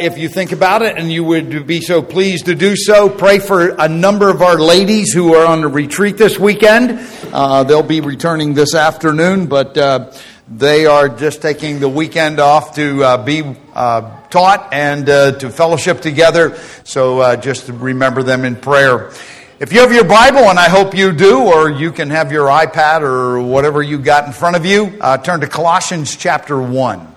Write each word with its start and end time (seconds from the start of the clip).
if 0.00 0.18
you 0.18 0.28
think 0.28 0.52
about 0.52 0.82
it 0.82 0.96
and 0.96 1.10
you 1.10 1.24
would 1.24 1.66
be 1.66 1.80
so 1.80 2.02
pleased 2.02 2.46
to 2.46 2.54
do 2.54 2.76
so, 2.76 3.08
pray 3.08 3.38
for 3.38 3.68
a 3.68 3.88
number 3.88 4.30
of 4.30 4.42
our 4.42 4.58
ladies 4.58 5.12
who 5.12 5.34
are 5.34 5.46
on 5.46 5.64
a 5.64 5.68
retreat 5.68 6.16
this 6.16 6.38
weekend. 6.38 7.00
Uh, 7.32 7.64
they'll 7.64 7.82
be 7.82 8.00
returning 8.00 8.54
this 8.54 8.74
afternoon, 8.74 9.46
but 9.46 9.76
uh, 9.76 10.12
they 10.48 10.86
are 10.86 11.08
just 11.08 11.42
taking 11.42 11.80
the 11.80 11.88
weekend 11.88 12.40
off 12.40 12.74
to 12.76 13.02
uh, 13.02 13.24
be 13.24 13.42
uh, 13.74 14.22
taught 14.28 14.72
and 14.72 15.08
uh, 15.08 15.32
to 15.38 15.50
fellowship 15.50 16.00
together. 16.00 16.56
So 16.84 17.20
uh, 17.20 17.36
just 17.36 17.68
remember 17.68 18.22
them 18.22 18.44
in 18.44 18.56
prayer. 18.56 19.12
If 19.60 19.72
you 19.72 19.80
have 19.80 19.92
your 19.92 20.04
Bible, 20.04 20.48
and 20.50 20.58
I 20.58 20.68
hope 20.68 20.94
you 20.94 21.12
do, 21.12 21.40
or 21.40 21.68
you 21.68 21.90
can 21.90 22.10
have 22.10 22.30
your 22.30 22.46
iPad 22.46 23.02
or 23.02 23.42
whatever 23.42 23.82
you 23.82 23.98
got 23.98 24.26
in 24.26 24.32
front 24.32 24.54
of 24.54 24.64
you, 24.64 24.90
turn 25.24 25.40
to 25.40 25.48
Colossians 25.48 26.16
chapter 26.16 26.60
1. 26.60 27.16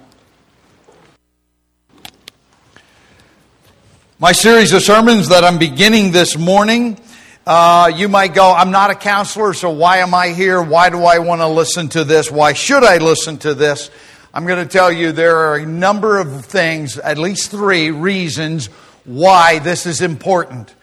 My 4.22 4.34
series 4.34 4.72
of 4.72 4.84
sermons 4.84 5.30
that 5.30 5.44
I'm 5.44 5.58
beginning 5.58 6.12
this 6.12 6.38
morning, 6.38 7.02
uh, 7.48 7.92
you 7.96 8.08
might 8.08 8.36
go, 8.36 8.54
I'm 8.54 8.70
not 8.70 8.92
a 8.92 8.94
counselor, 8.94 9.56
so 9.56 9.72
why 9.72 9.98
am 9.98 10.14
I 10.14 10.28
here? 10.28 10.62
Why 10.62 10.92
do 10.92 11.00
I 11.06 11.18
want 11.18 11.42
to 11.42 11.48
listen 11.48 11.90
to 11.90 12.04
this? 12.04 12.30
Why 12.30 12.54
should 12.54 12.84
I 12.84 13.00
listen 13.00 13.40
to 13.40 13.56
this? 13.56 13.90
I'm 14.32 14.46
going 14.46 14.64
to 14.64 14.72
tell 14.72 14.92
you 14.92 15.12
there 15.12 15.38
are 15.38 15.56
a 15.56 15.66
number 15.66 16.20
of 16.20 16.46
things, 16.46 17.00
at 17.00 17.18
least 17.18 17.50
three 17.50 17.90
reasons 17.90 18.68
why 19.06 19.58
this 19.58 19.88
is 19.88 20.02
important. 20.02 20.76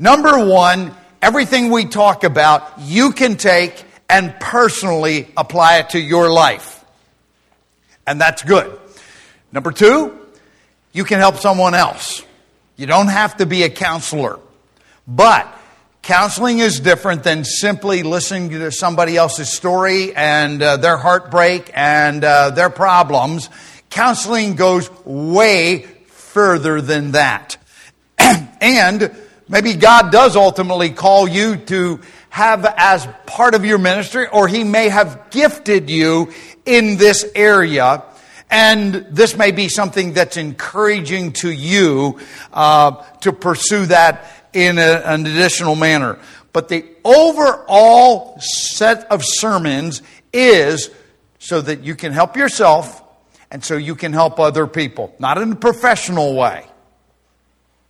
Number 0.00 0.44
one, 0.44 0.92
everything 1.22 1.70
we 1.70 1.84
talk 1.84 2.24
about, 2.24 2.72
you 2.80 3.12
can 3.12 3.36
take 3.36 3.84
and 4.08 4.34
personally 4.40 5.28
apply 5.36 5.78
it 5.78 5.90
to 5.90 6.00
your 6.00 6.28
life. 6.28 6.84
And 8.04 8.20
that's 8.20 8.42
good. 8.42 8.76
Number 9.52 9.70
two, 9.70 10.18
you 10.92 11.04
can 11.04 11.20
help 11.20 11.36
someone 11.36 11.76
else. 11.76 12.24
You 12.80 12.86
don't 12.86 13.08
have 13.08 13.36
to 13.36 13.44
be 13.44 13.64
a 13.64 13.68
counselor. 13.68 14.40
But 15.06 15.54
counseling 16.00 16.60
is 16.60 16.80
different 16.80 17.24
than 17.24 17.44
simply 17.44 18.02
listening 18.02 18.48
to 18.48 18.72
somebody 18.72 19.18
else's 19.18 19.52
story 19.52 20.16
and 20.16 20.62
uh, 20.62 20.78
their 20.78 20.96
heartbreak 20.96 21.70
and 21.74 22.24
uh, 22.24 22.48
their 22.48 22.70
problems. 22.70 23.50
Counseling 23.90 24.54
goes 24.54 24.90
way 25.04 25.82
further 26.06 26.80
than 26.80 27.10
that. 27.10 27.58
and 28.18 29.14
maybe 29.46 29.74
God 29.74 30.10
does 30.10 30.34
ultimately 30.34 30.88
call 30.88 31.28
you 31.28 31.56
to 31.56 32.00
have 32.30 32.64
as 32.78 33.06
part 33.26 33.54
of 33.54 33.66
your 33.66 33.76
ministry, 33.76 34.26
or 34.26 34.48
He 34.48 34.64
may 34.64 34.88
have 34.88 35.28
gifted 35.28 35.90
you 35.90 36.32
in 36.64 36.96
this 36.96 37.30
area 37.34 38.04
and 38.50 38.94
this 39.10 39.36
may 39.36 39.52
be 39.52 39.68
something 39.68 40.12
that's 40.12 40.36
encouraging 40.36 41.32
to 41.34 41.50
you 41.50 42.18
uh, 42.52 43.02
to 43.20 43.32
pursue 43.32 43.86
that 43.86 44.48
in 44.52 44.78
a, 44.78 45.02
an 45.04 45.26
additional 45.26 45.76
manner. 45.76 46.18
But 46.52 46.68
the 46.68 46.84
overall 47.04 48.38
set 48.40 49.10
of 49.10 49.22
sermons 49.24 50.02
is 50.32 50.90
so 51.38 51.60
that 51.60 51.84
you 51.84 51.94
can 51.94 52.12
help 52.12 52.36
yourself 52.36 53.02
and 53.50 53.64
so 53.64 53.76
you 53.76 53.94
can 53.94 54.12
help 54.12 54.38
other 54.38 54.66
people, 54.66 55.14
not 55.18 55.38
in 55.38 55.52
a 55.52 55.56
professional 55.56 56.34
way. 56.34 56.66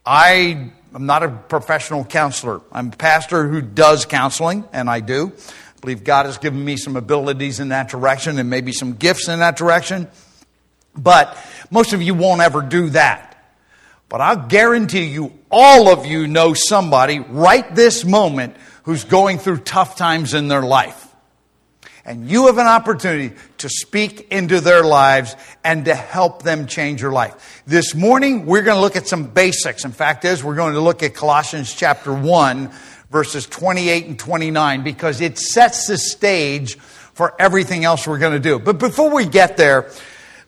I 0.04 0.70
am 0.94 1.06
not 1.06 1.22
a 1.22 1.28
professional 1.28 2.04
counselor. 2.04 2.60
I'm 2.72 2.88
a 2.88 2.96
pastor 2.96 3.46
who 3.46 3.60
does 3.60 4.06
counseling, 4.06 4.64
and 4.72 4.88
I 4.88 5.00
do. 5.00 5.32
I 5.36 5.80
believe 5.80 6.04
God 6.04 6.26
has 6.26 6.38
given 6.38 6.64
me 6.64 6.76
some 6.76 6.96
abilities 6.96 7.60
in 7.60 7.68
that 7.70 7.88
direction 7.88 8.38
and 8.38 8.48
maybe 8.48 8.72
some 8.72 8.94
gifts 8.94 9.28
in 9.28 9.38
that 9.40 9.56
direction. 9.56 10.08
But 10.96 11.36
most 11.70 11.92
of 11.92 12.02
you 12.02 12.14
won't 12.14 12.40
ever 12.40 12.62
do 12.62 12.90
that. 12.90 13.30
But 14.08 14.20
I'll 14.20 14.48
guarantee 14.48 15.04
you, 15.04 15.32
all 15.50 15.88
of 15.88 16.04
you 16.04 16.26
know 16.26 16.52
somebody 16.52 17.20
right 17.20 17.74
this 17.74 18.04
moment 18.04 18.56
who's 18.82 19.04
going 19.04 19.38
through 19.38 19.58
tough 19.58 19.96
times 19.96 20.34
in 20.34 20.48
their 20.48 20.62
life. 20.62 21.06
And 22.04 22.28
you 22.28 22.46
have 22.46 22.58
an 22.58 22.66
opportunity 22.66 23.36
to 23.58 23.68
speak 23.68 24.32
into 24.32 24.60
their 24.60 24.82
lives 24.82 25.36
and 25.62 25.84
to 25.84 25.94
help 25.94 26.42
them 26.42 26.66
change 26.66 27.00
your 27.00 27.12
life. 27.12 27.62
This 27.66 27.94
morning, 27.94 28.46
we're 28.46 28.62
going 28.62 28.76
to 28.76 28.80
look 28.80 28.96
at 28.96 29.06
some 29.06 29.24
basics. 29.28 29.84
In 29.84 29.92
fact, 29.92 30.24
is 30.24 30.42
we're 30.42 30.56
going 30.56 30.74
to 30.74 30.80
look 30.80 31.02
at 31.02 31.14
Colossians 31.14 31.72
chapter 31.72 32.12
1, 32.12 32.70
verses 33.10 33.46
28 33.46 34.06
and 34.06 34.18
29, 34.18 34.82
because 34.82 35.20
it 35.20 35.38
sets 35.38 35.86
the 35.86 35.98
stage 35.98 36.78
for 36.78 37.34
everything 37.38 37.84
else 37.84 38.08
we're 38.08 38.18
going 38.18 38.32
to 38.32 38.40
do. 38.40 38.58
But 38.58 38.78
before 38.78 39.14
we 39.14 39.26
get 39.26 39.56
there, 39.56 39.90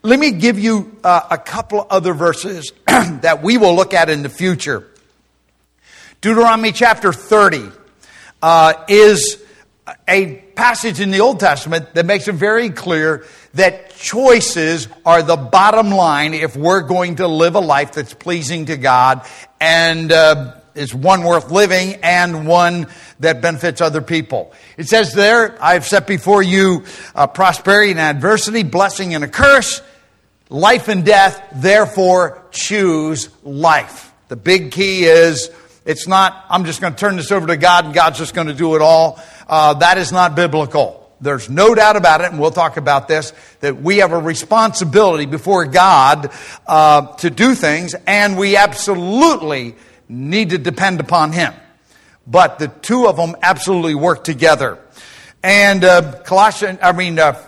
let 0.02 0.18
me 0.18 0.32
give 0.32 0.58
you 0.58 0.96
uh, 1.04 1.20
a 1.30 1.38
couple 1.38 1.86
other 1.88 2.12
verses 2.12 2.72
that 2.86 3.42
we 3.42 3.56
will 3.56 3.76
look 3.76 3.94
at 3.94 4.10
in 4.10 4.22
the 4.22 4.28
future. 4.28 4.88
Deuteronomy 6.20 6.72
chapter 6.72 7.12
30 7.12 7.68
uh, 8.42 8.74
is 8.88 9.42
a 10.08 10.36
passage 10.56 11.00
in 11.00 11.12
the 11.12 11.20
Old 11.20 11.38
Testament 11.38 11.94
that 11.94 12.04
makes 12.04 12.26
it 12.26 12.34
very 12.34 12.70
clear 12.70 13.24
that 13.54 13.94
choices 13.96 14.88
are 15.06 15.22
the 15.22 15.36
bottom 15.36 15.90
line 15.90 16.34
if 16.34 16.56
we're 16.56 16.82
going 16.82 17.16
to 17.16 17.28
live 17.28 17.54
a 17.54 17.60
life 17.60 17.92
that's 17.92 18.14
pleasing 18.14 18.66
to 18.66 18.76
God 18.76 19.24
and 19.60 20.10
uh, 20.10 20.56
is 20.74 20.92
one 20.92 21.22
worth 21.22 21.50
living 21.52 21.94
and 22.02 22.46
one 22.46 22.88
that 23.20 23.40
benefits 23.40 23.80
other 23.80 24.00
people. 24.00 24.52
It 24.76 24.88
says 24.88 25.12
there, 25.12 25.56
I've 25.62 25.86
set 25.86 26.08
before 26.08 26.42
you 26.42 26.84
uh, 27.14 27.28
prosperity 27.28 27.92
and 27.92 28.00
adversity, 28.00 28.64
blessing 28.64 29.14
and 29.14 29.22
a 29.22 29.28
curse 29.28 29.80
life 30.52 30.88
and 30.88 31.04
death, 31.04 31.42
therefore 31.54 32.44
choose 32.50 33.30
life. 33.42 34.12
The 34.28 34.36
big 34.36 34.70
key 34.70 35.04
is 35.04 35.50
it's 35.84 36.06
not, 36.06 36.44
I'm 36.48 36.64
just 36.64 36.80
going 36.80 36.92
to 36.92 36.98
turn 36.98 37.16
this 37.16 37.32
over 37.32 37.46
to 37.48 37.56
God 37.56 37.86
and 37.86 37.94
God's 37.94 38.18
just 38.18 38.34
going 38.34 38.46
to 38.46 38.54
do 38.54 38.76
it 38.76 38.82
all. 38.82 39.20
Uh, 39.48 39.74
that 39.74 39.98
is 39.98 40.12
not 40.12 40.36
biblical. 40.36 41.10
There's 41.20 41.48
no 41.48 41.74
doubt 41.74 41.96
about 41.96 42.20
it, 42.20 42.32
and 42.32 42.40
we'll 42.40 42.50
talk 42.50 42.76
about 42.76 43.06
this, 43.06 43.32
that 43.60 43.80
we 43.80 43.98
have 43.98 44.10
a 44.10 44.18
responsibility 44.18 45.24
before 45.24 45.64
God 45.66 46.32
uh, 46.66 47.14
to 47.16 47.30
do 47.30 47.54
things, 47.54 47.94
and 48.08 48.36
we 48.36 48.56
absolutely 48.56 49.76
need 50.08 50.50
to 50.50 50.58
depend 50.58 50.98
upon 50.98 51.30
Him. 51.30 51.54
But 52.26 52.58
the 52.58 52.66
two 52.66 53.06
of 53.06 53.16
them 53.16 53.36
absolutely 53.40 53.94
work 53.94 54.24
together. 54.24 54.80
And 55.44 55.84
uh, 55.84 56.22
Colossians, 56.24 56.80
I 56.82 56.90
mean, 56.90 57.20
uh, 57.20 57.40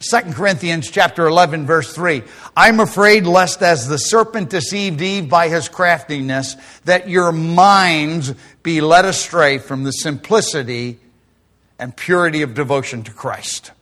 2 0.00 0.32
Corinthians 0.32 0.90
chapter 0.90 1.26
11 1.26 1.66
verse 1.66 1.92
3. 1.92 2.22
I'm 2.56 2.78
afraid 2.78 3.26
lest 3.26 3.62
as 3.62 3.88
the 3.88 3.98
serpent 3.98 4.48
deceived 4.48 5.02
Eve 5.02 5.28
by 5.28 5.48
his 5.48 5.68
craftiness, 5.68 6.56
that 6.84 7.08
your 7.08 7.32
minds 7.32 8.32
be 8.62 8.80
led 8.80 9.04
astray 9.04 9.58
from 9.58 9.82
the 9.82 9.90
simplicity 9.90 11.00
and 11.80 11.96
purity 11.96 12.42
of 12.42 12.54
devotion 12.54 13.02
to 13.04 13.12
Christ. 13.12 13.72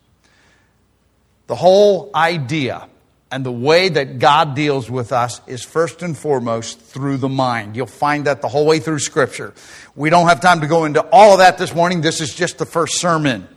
The 1.49 1.55
whole 1.55 2.11
idea 2.15 2.89
and 3.31 3.45
the 3.45 3.53
way 3.53 3.89
that 3.89 4.19
God 4.19 4.55
deals 4.55 4.91
with 4.91 5.13
us 5.13 5.43
is 5.47 5.63
first 5.63 6.01
and 6.01 6.17
foremost 6.17 6.81
through 6.81 7.19
the 7.19 7.29
mind. 7.29 7.77
You'll 7.77 7.87
find 7.87 8.27
that 8.27 8.41
the 8.41 8.49
whole 8.49 8.65
way 8.65 8.79
through 8.79 9.01
Scripture. 9.01 9.53
We 9.95 10.09
don't 10.09 10.29
have 10.29 10.41
time 10.41 10.63
to 10.63 10.67
go 10.67 10.87
into 10.87 11.01
all 11.13 11.33
of 11.33 11.39
that 11.39 11.59
this 11.59 11.75
morning. 11.75 12.01
This 12.01 12.21
is 12.21 12.35
just 12.35 12.57
the 12.57 12.67
first 12.67 12.99
sermon. 12.99 13.49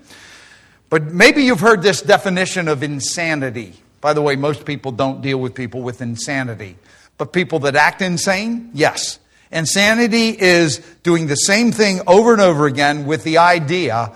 But 0.89 1.05
maybe 1.05 1.43
you've 1.43 1.59
heard 1.59 1.81
this 1.81 2.01
definition 2.01 2.67
of 2.67 2.83
insanity. 2.83 3.73
By 4.01 4.13
the 4.13 4.21
way, 4.21 4.35
most 4.35 4.65
people 4.65 4.91
don't 4.91 5.21
deal 5.21 5.37
with 5.37 5.53
people 5.53 5.81
with 5.81 6.01
insanity. 6.01 6.77
But 7.17 7.33
people 7.33 7.59
that 7.59 7.75
act 7.75 8.01
insane, 8.01 8.71
yes. 8.73 9.19
Insanity 9.51 10.29
is 10.29 10.79
doing 11.03 11.27
the 11.27 11.35
same 11.35 11.71
thing 11.71 12.01
over 12.07 12.33
and 12.33 12.41
over 12.41 12.65
again 12.65 13.05
with 13.05 13.23
the 13.23 13.39
idea 13.39 14.15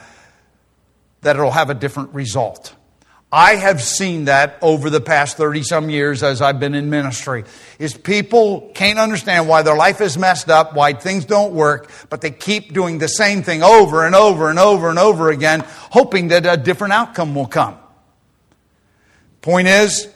that 1.22 1.36
it'll 1.36 1.52
have 1.52 1.70
a 1.70 1.74
different 1.74 2.14
result. 2.14 2.74
I 3.34 3.56
have 3.56 3.82
seen 3.82 4.26
that 4.26 4.60
over 4.62 4.92
the 4.92 5.02
past 5.02 5.38
30 5.38 5.64
some 5.64 5.90
years 5.90 6.22
as 6.22 6.40
I've 6.40 6.60
been 6.60 6.76
in 6.76 6.92
ministry. 6.92 7.46
Is 7.80 7.98
people 7.98 8.70
can't 8.76 9.00
understand 9.00 9.48
why 9.48 9.64
their 9.64 9.76
life 9.76 10.02
is 10.02 10.20
messed 10.20 10.52
up, 10.52 10.76
why 10.76 10.94
things 10.94 11.26
don't 11.26 11.52
work, 11.52 11.90
but 12.12 12.22
they 12.22 12.30
keep 12.30 12.74
doing 12.74 13.00
the 13.00 13.08
same 13.08 13.42
thing 13.42 13.64
over 13.64 14.06
and 14.06 14.14
over 14.14 14.52
and 14.52 14.60
over 14.60 14.88
and 14.92 15.00
over 15.00 15.32
again, 15.32 15.64
hoping 15.66 16.28
that 16.28 16.46
a 16.46 16.62
different 16.62 16.94
outcome 16.94 17.34
will 17.34 17.48
come. 17.48 17.76
Point 19.42 19.68
is, 19.68 20.08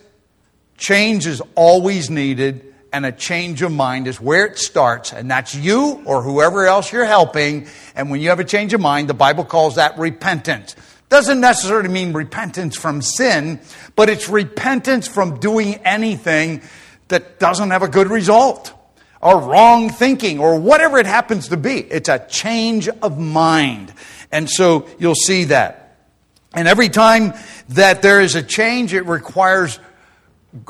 change 0.78 1.26
is 1.26 1.42
always 1.56 2.12
needed, 2.12 2.72
and 2.94 3.04
a 3.04 3.12
change 3.12 3.64
of 3.64 3.72
mind 3.72 4.06
is 4.06 4.22
where 4.22 4.46
it 4.46 4.60
starts, 4.60 5.12
and 5.12 5.30
that's 5.30 5.56
you 5.56 6.04
or 6.06 6.22
whoever 6.22 6.68
else 6.68 6.92
you're 6.92 7.04
helping. 7.04 7.66
And 7.96 8.12
when 8.12 8.22
you 8.22 8.30
have 8.30 8.40
a 8.40 8.46
change 8.46 8.76
of 8.76 8.80
mind, 8.80 9.10
the 9.10 9.16
Bible 9.16 9.44
calls 9.44 9.78
that 9.78 9.98
repentance. 9.98 10.76
Doesn't 11.10 11.40
necessarily 11.40 11.90
mean 11.90 12.14
repentance 12.14 12.76
from 12.76 13.02
sin, 13.02 13.62
but 13.96 14.10
it's 14.10 14.28
repentance 14.28 15.08
from 15.08 15.40
doing 15.40 15.76
anything 15.86 16.62
that 17.08 17.40
doesn't 17.40 17.72
have 17.72 17.82
a 17.84 17.88
good 17.88 18.10
result 18.10 18.74
or 19.22 19.40
wrong 19.40 19.90
thinking 19.90 20.40
or 20.40 20.60
whatever 20.60 20.98
it 20.98 21.06
happens 21.06 21.48
to 21.50 21.58
be. 21.58 21.80
It's 21.80 22.10
a 22.10 22.20
change 22.28 22.90
of 22.90 23.18
mind. 23.18 23.94
And 24.32 24.50
so 24.50 24.88
you'll 25.00 25.16
see 25.16 25.46
that. 25.46 25.96
And 26.54 26.68
every 26.68 26.90
time 26.90 27.34
that 27.70 28.02
there 28.02 28.20
is 28.20 28.36
a 28.36 28.44
change, 28.44 28.94
it 28.94 29.06
requires 29.06 29.80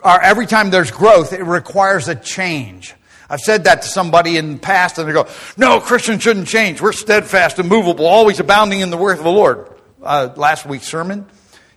or 0.04 0.22
every 0.22 0.46
time 0.46 0.70
there's 0.70 0.92
growth, 0.92 1.34
it 1.34 1.44
requires 1.44 2.08
a 2.08 2.16
change. 2.16 2.94
I've 3.30 3.40
said 3.40 3.66
that 3.66 3.82
to 3.82 3.88
somebody 3.88 4.38
in 4.38 4.54
the 4.54 4.60
past, 4.60 4.98
and 4.98 5.08
they 5.08 5.14
go, 5.14 5.28
No, 5.58 5.80
Christians 5.80 6.24
shouldn't 6.24 6.48
change. 6.48 6.82
We're 6.82 6.94
steadfast, 6.94 7.60
immovable, 7.60 8.06
always 8.06 8.40
abounding 8.40 8.80
in 8.80 8.90
the 8.90 8.98
work 8.98 9.18
of 9.18 9.24
the 9.24 9.32
Lord. 9.32 9.70
Uh, 10.08 10.34
last 10.38 10.66
week's 10.66 10.88
sermon. 10.88 11.26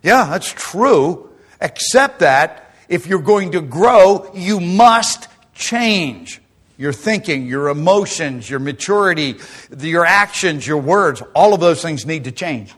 Yeah, 0.01 0.27
that's 0.29 0.53
true, 0.53 1.29
except 1.59 2.19
that 2.19 2.73
if 2.87 3.05
you're 3.05 3.19
going 3.19 3.51
to 3.51 3.61
grow, 3.61 4.31
you 4.33 4.61
must 4.61 5.27
change. 5.53 6.41
Your 6.77 6.93
thinking, 6.93 7.45
your 7.45 7.67
emotions, 7.67 8.49
your 8.49 8.59
maturity, 8.59 9.35
your 9.77 10.05
actions, 10.05 10.65
your 10.65 10.77
words, 10.77 11.21
all 11.35 11.53
of 11.53 11.59
those 11.59 11.81
things 11.81 12.05
need 12.05 12.23
to 12.23 12.31
change. 12.31 12.73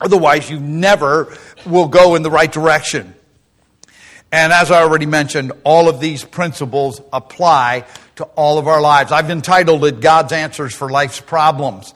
Otherwise, 0.00 0.48
you 0.48 0.58
never 0.58 1.36
will 1.66 1.88
go 1.88 2.14
in 2.14 2.22
the 2.22 2.30
right 2.30 2.50
direction. 2.50 3.14
And 4.32 4.50
as 4.50 4.70
I 4.70 4.80
already 4.82 5.04
mentioned, 5.04 5.52
all 5.62 5.90
of 5.90 6.00
these 6.00 6.24
principles 6.24 7.02
apply 7.12 7.84
to 8.16 8.24
all 8.24 8.58
of 8.58 8.66
our 8.66 8.80
lives. 8.80 9.12
I've 9.12 9.30
entitled 9.30 9.84
it 9.84 10.00
God's 10.00 10.32
Answers 10.32 10.74
for 10.74 10.88
Life's 10.88 11.20
Problems. 11.20 11.92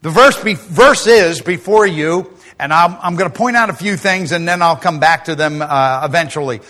The 0.00 0.10
verse, 0.10 0.40
be, 0.42 0.54
verse 0.54 1.08
is 1.08 1.40
before 1.40 1.84
you, 1.84 2.32
and 2.60 2.72
I'm, 2.72 2.96
I'm 3.00 3.16
going 3.16 3.30
to 3.30 3.36
point 3.36 3.56
out 3.56 3.68
a 3.68 3.72
few 3.72 3.96
things 3.96 4.30
and 4.30 4.46
then 4.46 4.62
I'll 4.62 4.76
come 4.76 5.00
back 5.00 5.24
to 5.24 5.34
them 5.34 5.60
uh, 5.60 6.02
eventually. 6.04 6.60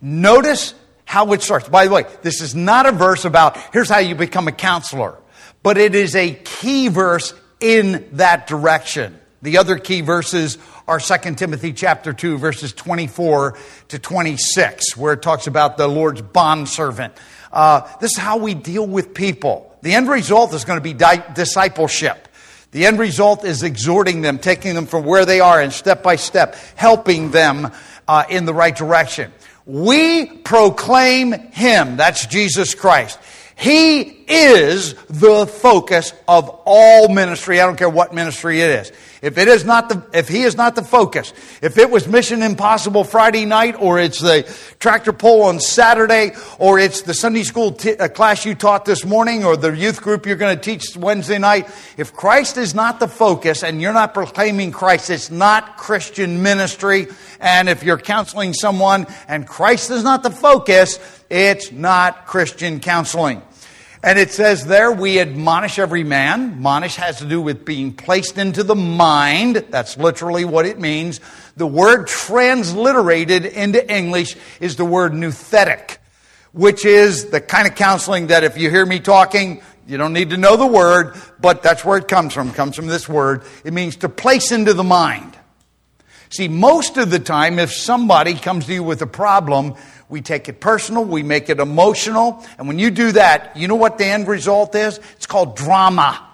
Notice 0.00 0.72
how 1.04 1.32
it 1.32 1.42
starts. 1.42 1.68
By 1.68 1.86
the 1.86 1.92
way, 1.92 2.04
this 2.22 2.40
is 2.40 2.54
not 2.54 2.86
a 2.86 2.92
verse 2.92 3.26
about 3.26 3.58
here's 3.74 3.90
how 3.90 3.98
you 3.98 4.14
become 4.14 4.48
a 4.48 4.52
counselor, 4.52 5.18
but 5.62 5.76
it 5.76 5.94
is 5.94 6.16
a 6.16 6.32
key 6.32 6.88
verse 6.88 7.34
in 7.60 8.08
that 8.12 8.46
direction. 8.46 9.18
The 9.42 9.58
other 9.58 9.78
key 9.78 10.00
verses 10.00 10.56
are 10.86 10.98
2 10.98 11.34
Timothy 11.34 11.74
chapter 11.74 12.14
2 12.14 12.38
verses 12.38 12.72
24 12.72 13.58
to 13.88 13.98
26 13.98 14.96
where 14.96 15.12
it 15.12 15.20
talks 15.20 15.46
about 15.46 15.76
the 15.76 15.88
Lord's 15.88 16.22
bondservant. 16.22 17.12
Uh, 17.52 17.86
this 18.00 18.12
is 18.12 18.18
how 18.18 18.38
we 18.38 18.54
deal 18.54 18.86
with 18.86 19.12
people. 19.12 19.76
The 19.82 19.94
end 19.94 20.08
result 20.08 20.54
is 20.54 20.64
going 20.64 20.78
to 20.78 20.82
be 20.82 20.94
di- 20.94 21.24
discipleship. 21.34 22.27
The 22.70 22.84
end 22.84 22.98
result 22.98 23.44
is 23.44 23.62
exhorting 23.62 24.20
them, 24.20 24.38
taking 24.38 24.74
them 24.74 24.86
from 24.86 25.04
where 25.04 25.24
they 25.24 25.40
are 25.40 25.60
and 25.60 25.72
step 25.72 26.02
by 26.02 26.16
step, 26.16 26.54
helping 26.76 27.30
them 27.30 27.72
uh, 28.06 28.24
in 28.28 28.44
the 28.44 28.54
right 28.54 28.76
direction. 28.76 29.32
We 29.64 30.26
proclaim 30.26 31.32
Him. 31.32 31.96
That's 31.96 32.26
Jesus 32.26 32.74
Christ. 32.74 33.18
He 33.56 34.00
is 34.00 34.94
the 35.08 35.46
focus 35.46 36.12
of 36.28 36.48
all 36.64 37.08
ministry. 37.08 37.60
I 37.60 37.66
don't 37.66 37.76
care 37.76 37.88
what 37.88 38.14
ministry 38.14 38.60
it 38.60 38.70
is. 38.70 38.92
If 39.20 39.36
it 39.36 39.48
is 39.48 39.64
not 39.64 39.88
the, 39.88 40.02
if 40.16 40.28
he 40.28 40.42
is 40.42 40.56
not 40.56 40.76
the 40.76 40.84
focus, 40.84 41.32
if 41.60 41.76
it 41.76 41.90
was 41.90 42.06
Mission 42.06 42.42
Impossible 42.42 43.02
Friday 43.02 43.44
night, 43.44 43.74
or 43.78 43.98
it's 43.98 44.20
the 44.20 44.42
tractor 44.78 45.12
pull 45.12 45.42
on 45.42 45.58
Saturday, 45.58 46.32
or 46.58 46.78
it's 46.78 47.02
the 47.02 47.14
Sunday 47.14 47.42
school 47.42 47.72
t- 47.72 47.96
uh, 47.96 48.08
class 48.08 48.44
you 48.44 48.54
taught 48.54 48.84
this 48.84 49.04
morning, 49.04 49.44
or 49.44 49.56
the 49.56 49.76
youth 49.76 50.02
group 50.02 50.24
you're 50.24 50.36
going 50.36 50.56
to 50.56 50.62
teach 50.62 50.96
Wednesday 50.96 51.38
night, 51.38 51.68
if 51.96 52.12
Christ 52.12 52.56
is 52.58 52.74
not 52.74 53.00
the 53.00 53.08
focus 53.08 53.64
and 53.64 53.82
you're 53.82 53.92
not 53.92 54.14
proclaiming 54.14 54.70
Christ, 54.70 55.10
it's 55.10 55.30
not 55.30 55.76
Christian 55.76 56.42
ministry. 56.42 57.08
And 57.40 57.68
if 57.68 57.82
you're 57.82 57.98
counseling 57.98 58.54
someone 58.54 59.06
and 59.26 59.46
Christ 59.46 59.90
is 59.90 60.04
not 60.04 60.22
the 60.22 60.30
focus, 60.30 60.98
it's 61.28 61.72
not 61.72 62.26
Christian 62.26 62.78
counseling. 62.78 63.42
And 64.02 64.18
it 64.18 64.30
says 64.30 64.66
there, 64.66 64.92
we 64.92 65.18
admonish 65.18 65.78
every 65.78 66.04
man. 66.04 66.52
Admonish 66.52 66.96
has 66.96 67.18
to 67.18 67.24
do 67.24 67.40
with 67.40 67.64
being 67.64 67.92
placed 67.92 68.38
into 68.38 68.62
the 68.62 68.76
mind. 68.76 69.56
That's 69.70 69.96
literally 69.96 70.44
what 70.44 70.66
it 70.66 70.78
means. 70.78 71.20
The 71.56 71.66
word 71.66 72.06
transliterated 72.06 73.44
into 73.44 73.92
English 73.92 74.36
is 74.60 74.76
the 74.76 74.84
word 74.84 75.12
nouthetic, 75.12 75.98
which 76.52 76.84
is 76.84 77.30
the 77.30 77.40
kind 77.40 77.66
of 77.66 77.74
counseling 77.74 78.28
that 78.28 78.44
if 78.44 78.56
you 78.56 78.70
hear 78.70 78.86
me 78.86 79.00
talking, 79.00 79.62
you 79.88 79.96
don't 79.96 80.12
need 80.12 80.30
to 80.30 80.36
know 80.36 80.56
the 80.56 80.66
word, 80.66 81.16
but 81.40 81.62
that's 81.64 81.84
where 81.84 81.98
it 81.98 82.06
comes 82.06 82.34
from. 82.34 82.50
It 82.50 82.54
comes 82.54 82.76
from 82.76 82.86
this 82.86 83.08
word. 83.08 83.42
It 83.64 83.72
means 83.72 83.96
to 83.96 84.08
place 84.08 84.52
into 84.52 84.74
the 84.74 84.84
mind. 84.84 85.36
See, 86.30 86.46
most 86.46 86.98
of 86.98 87.10
the 87.10 87.18
time, 87.18 87.58
if 87.58 87.72
somebody 87.72 88.34
comes 88.34 88.66
to 88.66 88.74
you 88.74 88.82
with 88.82 89.00
a 89.00 89.06
problem, 89.06 89.76
we 90.08 90.20
take 90.20 90.48
it 90.48 90.60
personal, 90.60 91.04
we 91.04 91.22
make 91.22 91.50
it 91.50 91.60
emotional, 91.60 92.44
and 92.58 92.66
when 92.66 92.78
you 92.78 92.90
do 92.90 93.12
that, 93.12 93.56
you 93.56 93.68
know 93.68 93.74
what 93.74 93.98
the 93.98 94.06
end 94.06 94.26
result 94.26 94.74
is? 94.74 94.98
It's 95.16 95.26
called 95.26 95.56
drama. 95.56 96.24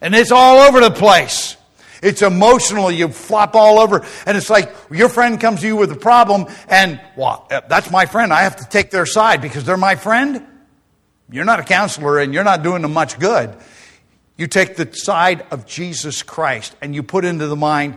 And 0.00 0.14
it's 0.14 0.32
all 0.32 0.58
over 0.58 0.80
the 0.80 0.90
place. 0.90 1.56
It's 2.02 2.20
emotional. 2.20 2.92
You 2.92 3.08
flop 3.08 3.54
all 3.54 3.78
over. 3.78 4.04
And 4.26 4.36
it's 4.36 4.50
like 4.50 4.74
your 4.90 5.08
friend 5.08 5.40
comes 5.40 5.60
to 5.60 5.66
you 5.66 5.76
with 5.76 5.90
a 5.90 5.96
problem, 5.96 6.46
and, 6.68 7.00
well, 7.16 7.46
eh, 7.50 7.62
that's 7.68 7.90
my 7.90 8.04
friend. 8.04 8.32
I 8.32 8.42
have 8.42 8.56
to 8.56 8.68
take 8.68 8.90
their 8.90 9.06
side 9.06 9.40
because 9.40 9.64
they're 9.64 9.76
my 9.78 9.96
friend. 9.96 10.46
You're 11.30 11.46
not 11.46 11.60
a 11.60 11.64
counselor 11.64 12.18
and 12.18 12.34
you're 12.34 12.44
not 12.44 12.62
doing 12.62 12.82
them 12.82 12.92
much 12.92 13.18
good. 13.18 13.56
You 14.36 14.46
take 14.46 14.76
the 14.76 14.92
side 14.92 15.46
of 15.50 15.66
Jesus 15.66 16.22
Christ 16.22 16.76
and 16.82 16.94
you 16.94 17.02
put 17.02 17.24
into 17.24 17.46
the 17.46 17.56
mind 17.56 17.96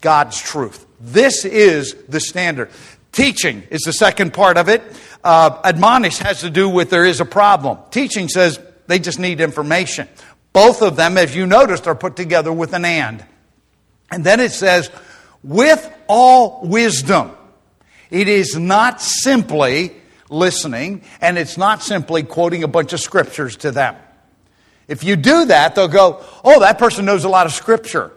God's 0.00 0.40
truth. 0.40 0.86
This 1.00 1.44
is 1.44 1.94
the 2.08 2.20
standard. 2.20 2.70
Teaching 3.14 3.62
is 3.70 3.82
the 3.82 3.92
second 3.92 4.34
part 4.34 4.56
of 4.56 4.68
it. 4.68 4.82
Uh, 5.22 5.60
admonish 5.64 6.18
has 6.18 6.40
to 6.40 6.50
do 6.50 6.68
with 6.68 6.90
there 6.90 7.04
is 7.04 7.20
a 7.20 7.24
problem. 7.24 7.78
Teaching 7.92 8.28
says 8.28 8.58
they 8.88 8.98
just 8.98 9.20
need 9.20 9.40
information. 9.40 10.08
Both 10.52 10.82
of 10.82 10.96
them, 10.96 11.16
as 11.16 11.34
you 11.34 11.46
noticed, 11.46 11.86
are 11.86 11.94
put 11.94 12.16
together 12.16 12.52
with 12.52 12.72
an 12.74 12.84
and. 12.84 13.24
And 14.10 14.24
then 14.24 14.40
it 14.40 14.50
says, 14.50 14.90
with 15.44 15.88
all 16.08 16.66
wisdom. 16.66 17.30
It 18.10 18.26
is 18.26 18.56
not 18.56 19.00
simply 19.00 19.92
listening, 20.28 21.02
and 21.20 21.38
it's 21.38 21.56
not 21.56 21.82
simply 21.82 22.24
quoting 22.24 22.64
a 22.64 22.68
bunch 22.68 22.92
of 22.92 23.00
scriptures 23.00 23.56
to 23.58 23.70
them. 23.70 23.96
If 24.88 25.04
you 25.04 25.14
do 25.14 25.44
that, 25.46 25.76
they'll 25.76 25.86
go, 25.86 26.24
oh, 26.44 26.60
that 26.60 26.78
person 26.78 27.04
knows 27.04 27.22
a 27.22 27.28
lot 27.28 27.46
of 27.46 27.52
scripture, 27.52 28.10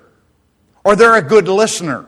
or 0.84 0.96
they're 0.96 1.16
a 1.16 1.22
good 1.22 1.48
listener. 1.48 2.08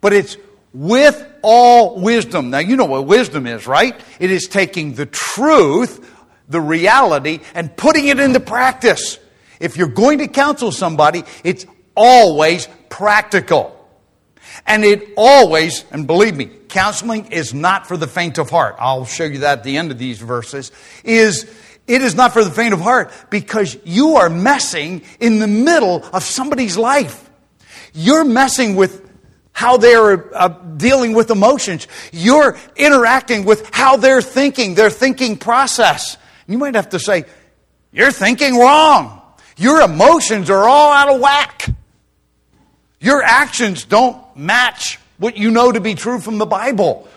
But 0.00 0.12
it's 0.12 0.36
with 0.72 1.26
all 1.42 2.00
wisdom. 2.00 2.50
Now, 2.50 2.58
you 2.58 2.76
know 2.76 2.84
what 2.84 3.06
wisdom 3.06 3.46
is, 3.46 3.66
right? 3.66 3.98
It 4.18 4.30
is 4.30 4.48
taking 4.48 4.94
the 4.94 5.06
truth, 5.06 6.10
the 6.48 6.60
reality, 6.60 7.40
and 7.54 7.76
putting 7.76 8.08
it 8.08 8.18
into 8.18 8.40
practice. 8.40 9.18
If 9.60 9.76
you're 9.76 9.88
going 9.88 10.18
to 10.18 10.28
counsel 10.28 10.72
somebody, 10.72 11.24
it's 11.44 11.66
always 11.94 12.68
practical. 12.88 13.78
And 14.66 14.84
it 14.84 15.10
always, 15.16 15.84
and 15.90 16.06
believe 16.06 16.36
me, 16.36 16.46
counseling 16.68 17.32
is 17.32 17.52
not 17.52 17.86
for 17.86 17.96
the 17.96 18.06
faint 18.06 18.38
of 18.38 18.50
heart. 18.50 18.76
I'll 18.78 19.04
show 19.04 19.24
you 19.24 19.38
that 19.38 19.58
at 19.58 19.64
the 19.64 19.76
end 19.76 19.90
of 19.90 19.98
these 19.98 20.18
verses. 20.18 20.72
Is 21.04 21.50
it 21.86 22.00
is 22.00 22.14
not 22.14 22.32
for 22.32 22.44
the 22.44 22.50
faint 22.50 22.72
of 22.72 22.80
heart 22.80 23.12
because 23.28 23.76
you 23.84 24.16
are 24.16 24.30
messing 24.30 25.02
in 25.18 25.40
the 25.40 25.48
middle 25.48 26.04
of 26.12 26.22
somebody's 26.22 26.76
life. 26.76 27.28
You're 27.92 28.24
messing 28.24 28.76
with 28.76 29.11
how 29.52 29.76
they're 29.76 30.34
uh, 30.36 30.48
dealing 30.48 31.12
with 31.12 31.30
emotions. 31.30 31.86
You're 32.12 32.56
interacting 32.76 33.44
with 33.44 33.68
how 33.74 33.96
they're 33.96 34.22
thinking, 34.22 34.74
their 34.74 34.90
thinking 34.90 35.36
process. 35.36 36.16
You 36.46 36.58
might 36.58 36.74
have 36.74 36.90
to 36.90 36.98
say, 36.98 37.24
You're 37.92 38.12
thinking 38.12 38.58
wrong. 38.58 39.20
Your 39.56 39.82
emotions 39.82 40.50
are 40.50 40.64
all 40.68 40.92
out 40.92 41.08
of 41.14 41.20
whack. 41.20 41.68
Your 43.00 43.22
actions 43.22 43.84
don't 43.84 44.16
match 44.36 44.98
what 45.18 45.36
you 45.36 45.50
know 45.50 45.70
to 45.72 45.80
be 45.80 45.94
true 45.94 46.18
from 46.18 46.38
the 46.38 46.46
Bible. 46.46 47.08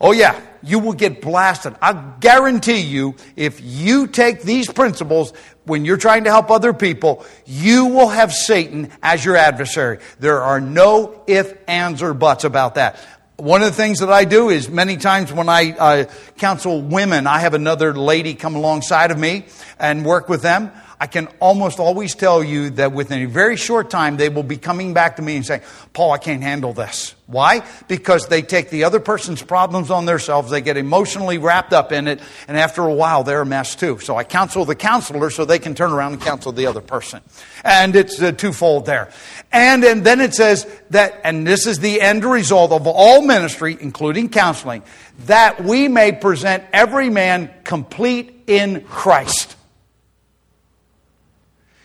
Oh, 0.00 0.12
yeah, 0.12 0.40
you 0.62 0.78
will 0.78 0.92
get 0.92 1.20
blasted. 1.20 1.74
I 1.80 1.92
guarantee 2.20 2.80
you, 2.80 3.16
if 3.36 3.60
you 3.62 4.06
take 4.06 4.42
these 4.42 4.70
principles 4.70 5.32
when 5.64 5.84
you're 5.84 5.96
trying 5.96 6.24
to 6.24 6.30
help 6.30 6.50
other 6.50 6.72
people, 6.72 7.24
you 7.46 7.86
will 7.86 8.08
have 8.08 8.32
Satan 8.32 8.90
as 9.02 9.24
your 9.24 9.36
adversary. 9.36 9.98
There 10.20 10.42
are 10.42 10.60
no 10.60 11.22
if, 11.26 11.56
ands, 11.66 12.02
or 12.02 12.14
buts 12.14 12.44
about 12.44 12.76
that. 12.76 12.98
One 13.36 13.62
of 13.62 13.66
the 13.66 13.76
things 13.76 13.98
that 13.98 14.12
I 14.12 14.24
do 14.24 14.50
is 14.50 14.68
many 14.68 14.96
times 14.96 15.32
when 15.32 15.48
I 15.48 15.72
uh, 15.72 16.04
counsel 16.38 16.80
women, 16.80 17.26
I 17.26 17.40
have 17.40 17.54
another 17.54 17.92
lady 17.92 18.34
come 18.34 18.54
alongside 18.54 19.10
of 19.10 19.18
me 19.18 19.46
and 19.78 20.04
work 20.04 20.28
with 20.28 20.42
them. 20.42 20.70
I 21.00 21.06
can 21.06 21.26
almost 21.40 21.80
always 21.80 22.14
tell 22.14 22.42
you 22.42 22.70
that 22.70 22.92
within 22.92 23.22
a 23.22 23.26
very 23.26 23.56
short 23.56 23.90
time, 23.90 24.16
they 24.16 24.28
will 24.28 24.42
be 24.42 24.56
coming 24.56 24.94
back 24.94 25.16
to 25.16 25.22
me 25.22 25.36
and 25.36 25.44
saying, 25.44 25.62
Paul, 25.92 26.12
I 26.12 26.18
can't 26.18 26.42
handle 26.42 26.72
this. 26.72 27.14
Why? 27.26 27.64
Because 27.88 28.28
they 28.28 28.42
take 28.42 28.70
the 28.70 28.84
other 28.84 29.00
person's 29.00 29.42
problems 29.42 29.90
on 29.90 30.04
themselves, 30.04 30.50
they 30.50 30.60
get 30.60 30.76
emotionally 30.76 31.38
wrapped 31.38 31.72
up 31.72 31.90
in 31.90 32.06
it, 32.06 32.20
and 32.46 32.58
after 32.58 32.82
a 32.82 32.92
while, 32.94 33.24
they're 33.24 33.40
a 33.40 33.46
mess 33.46 33.74
too. 33.74 33.98
So 34.00 34.16
I 34.16 34.24
counsel 34.24 34.64
the 34.64 34.74
counselor 34.74 35.30
so 35.30 35.44
they 35.44 35.58
can 35.58 35.74
turn 35.74 35.90
around 35.90 36.12
and 36.12 36.22
counsel 36.22 36.52
the 36.52 36.66
other 36.66 36.82
person. 36.82 37.22
And 37.64 37.96
it's 37.96 38.20
uh, 38.20 38.32
twofold 38.32 38.86
there. 38.86 39.10
And, 39.52 39.82
and 39.84 40.04
then 40.04 40.20
it 40.20 40.34
says 40.34 40.66
that, 40.90 41.20
and 41.24 41.46
this 41.46 41.66
is 41.66 41.78
the 41.78 42.00
end 42.00 42.24
result 42.24 42.72
of 42.72 42.86
all 42.86 43.22
ministry, 43.22 43.76
including 43.80 44.28
counseling, 44.28 44.82
that 45.26 45.64
we 45.64 45.88
may 45.88 46.12
present 46.12 46.64
every 46.72 47.08
man 47.08 47.50
complete 47.64 48.44
in 48.46 48.82
Christ. 48.82 49.56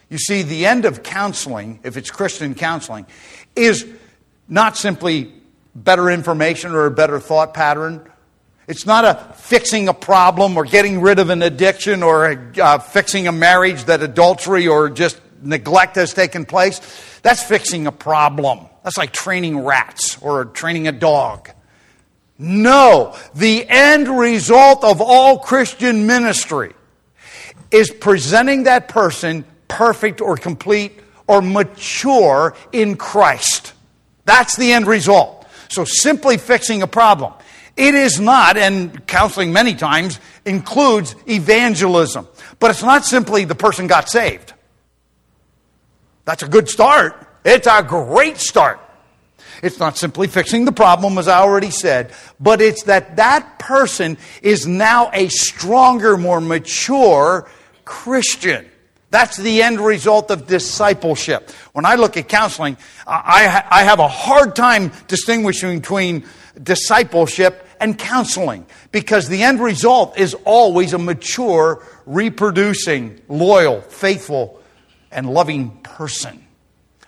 You 0.09 0.17
see, 0.17 0.41
the 0.41 0.65
end 0.65 0.85
of 0.85 1.03
counseling, 1.03 1.79
if 1.83 1.95
it's 1.95 2.09
Christian 2.09 2.55
counseling, 2.55 3.05
is 3.55 3.85
not 4.47 4.75
simply 4.75 5.31
better 5.75 6.09
information 6.09 6.71
or 6.71 6.85
a 6.85 6.91
better 6.91 7.19
thought 7.19 7.53
pattern. 7.53 8.09
It's 8.67 8.85
not 8.85 9.05
a 9.05 9.33
fixing 9.35 9.87
a 9.87 9.93
problem 9.93 10.57
or 10.57 10.63
getting 10.63 11.01
rid 11.01 11.19
of 11.19 11.29
an 11.29 11.41
addiction 11.41 12.03
or 12.03 12.31
a, 12.31 12.59
uh, 12.59 12.77
fixing 12.79 13.27
a 13.27 13.31
marriage 13.31 13.83
that 13.85 14.01
adultery 14.01 14.67
or 14.67 14.89
just 14.89 15.19
neglect 15.41 15.95
has 15.95 16.13
taken 16.13 16.45
place. 16.45 16.79
That's 17.21 17.43
fixing 17.43 17.87
a 17.87 17.91
problem. 17.91 18.67
That's 18.83 18.97
like 18.97 19.11
training 19.11 19.59
rats 19.59 20.21
or 20.21 20.45
training 20.45 20.87
a 20.87 20.91
dog. 20.91 21.49
No, 22.37 23.15
the 23.35 23.67
end 23.67 24.07
result 24.07 24.83
of 24.83 25.01
all 25.01 25.39
Christian 25.39 26.07
ministry 26.07 26.73
is 27.69 27.91
presenting 27.91 28.63
that 28.63 28.87
person 28.87 29.45
perfect 29.69 30.19
or 30.19 30.35
complete 30.35 30.99
or 31.27 31.41
mature 31.41 32.53
in 32.73 32.97
Christ. 32.97 33.71
That's 34.25 34.57
the 34.57 34.73
end 34.73 34.85
result. 34.85 35.47
So 35.69 35.85
simply 35.85 36.37
fixing 36.37 36.81
a 36.81 36.87
problem. 36.87 37.33
It 37.77 37.95
is 37.95 38.19
not, 38.19 38.57
and 38.57 39.07
counseling 39.07 39.53
many 39.53 39.73
times 39.73 40.19
includes 40.43 41.15
evangelism, 41.27 42.27
but 42.59 42.71
it's 42.71 42.83
not 42.83 43.05
simply 43.05 43.45
the 43.45 43.55
person 43.55 43.87
got 43.87 44.09
saved. 44.09 44.53
That's 46.25 46.43
a 46.43 46.47
good 46.47 46.67
start. 46.67 47.25
It's 47.45 47.67
a 47.67 47.81
great 47.81 48.37
start. 48.37 48.81
It's 49.63 49.79
not 49.79 49.97
simply 49.97 50.27
fixing 50.27 50.65
the 50.65 50.71
problem, 50.71 51.17
as 51.17 51.27
I 51.27 51.39
already 51.39 51.71
said, 51.71 52.11
but 52.39 52.61
it's 52.61 52.83
that 52.83 53.15
that 53.17 53.59
person 53.59 54.17
is 54.41 54.67
now 54.67 55.09
a 55.13 55.27
stronger, 55.29 56.17
more 56.17 56.41
mature 56.41 57.49
Christian. 57.85 58.68
That's 59.11 59.37
the 59.37 59.63
end 59.63 59.79
result 59.79 60.29
of 60.29 60.45
discipleship. 60.45 61.49
When 61.73 61.85
I 61.85 61.95
look 61.95 62.15
at 62.17 62.29
counseling, 62.29 62.77
I, 63.07 63.63
I 63.69 63.83
have 63.83 63.99
a 63.99 64.07
hard 64.07 64.55
time 64.55 64.91
distinguishing 65.07 65.79
between 65.79 66.25
discipleship 66.61 67.65
and 67.79 67.97
counseling 67.97 68.65
because 68.91 69.27
the 69.27 69.43
end 69.43 69.61
result 69.61 70.19
is 70.19 70.35
always 70.45 70.93
a 70.93 70.99
mature, 70.99 71.83
reproducing, 72.05 73.19
loyal, 73.27 73.81
faithful, 73.81 74.61
and 75.11 75.27
loving 75.29 75.71
person. 75.81 76.45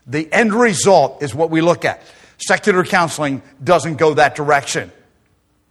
The 0.08 0.32
end 0.34 0.54
result 0.54 1.22
is 1.22 1.36
what 1.36 1.52
we 1.52 1.62
look 1.62 1.86
at. 1.86 2.02
Secular 2.38 2.84
counseling 2.84 3.44
doesn't 3.64 3.98
go 3.98 4.16
that 4.16 4.36
direction. 4.36 4.92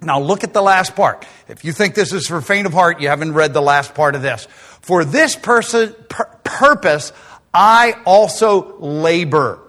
Now 0.01 0.21
look 0.21 0.45
at 0.45 0.55
the 0.55 0.63
last 0.63 0.95
part. 0.97 1.27
If 1.49 1.65
you 1.65 1.73
think 1.73 1.95
this 1.95 2.13
is 2.13 2.27
for 2.27 2.41
faint 2.41 2.67
of 2.67 2.73
heart, 2.73 3.01
you 3.01 3.09
haven't 3.09 3.35
read 3.35 3.53
the 3.53 3.61
last 3.61 3.95
part 3.95 4.15
of 4.15 4.23
this. 4.23 4.49
For 4.83 5.05
this 5.05 5.37
person, 5.37 5.95
purpose, 6.09 7.13
I 7.53 7.97
also 8.05 8.79
labor. 8.79 9.61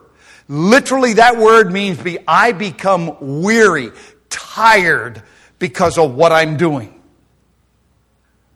Literally, 0.47 1.13
that 1.13 1.37
word 1.37 1.71
means 1.71 1.97
be, 1.97 2.19
I 2.27 2.51
become 2.51 3.41
weary, 3.41 3.91
tired 4.29 5.23
because 5.59 5.97
of 5.97 6.13
what 6.15 6.31
I'm 6.31 6.57
doing. 6.57 7.01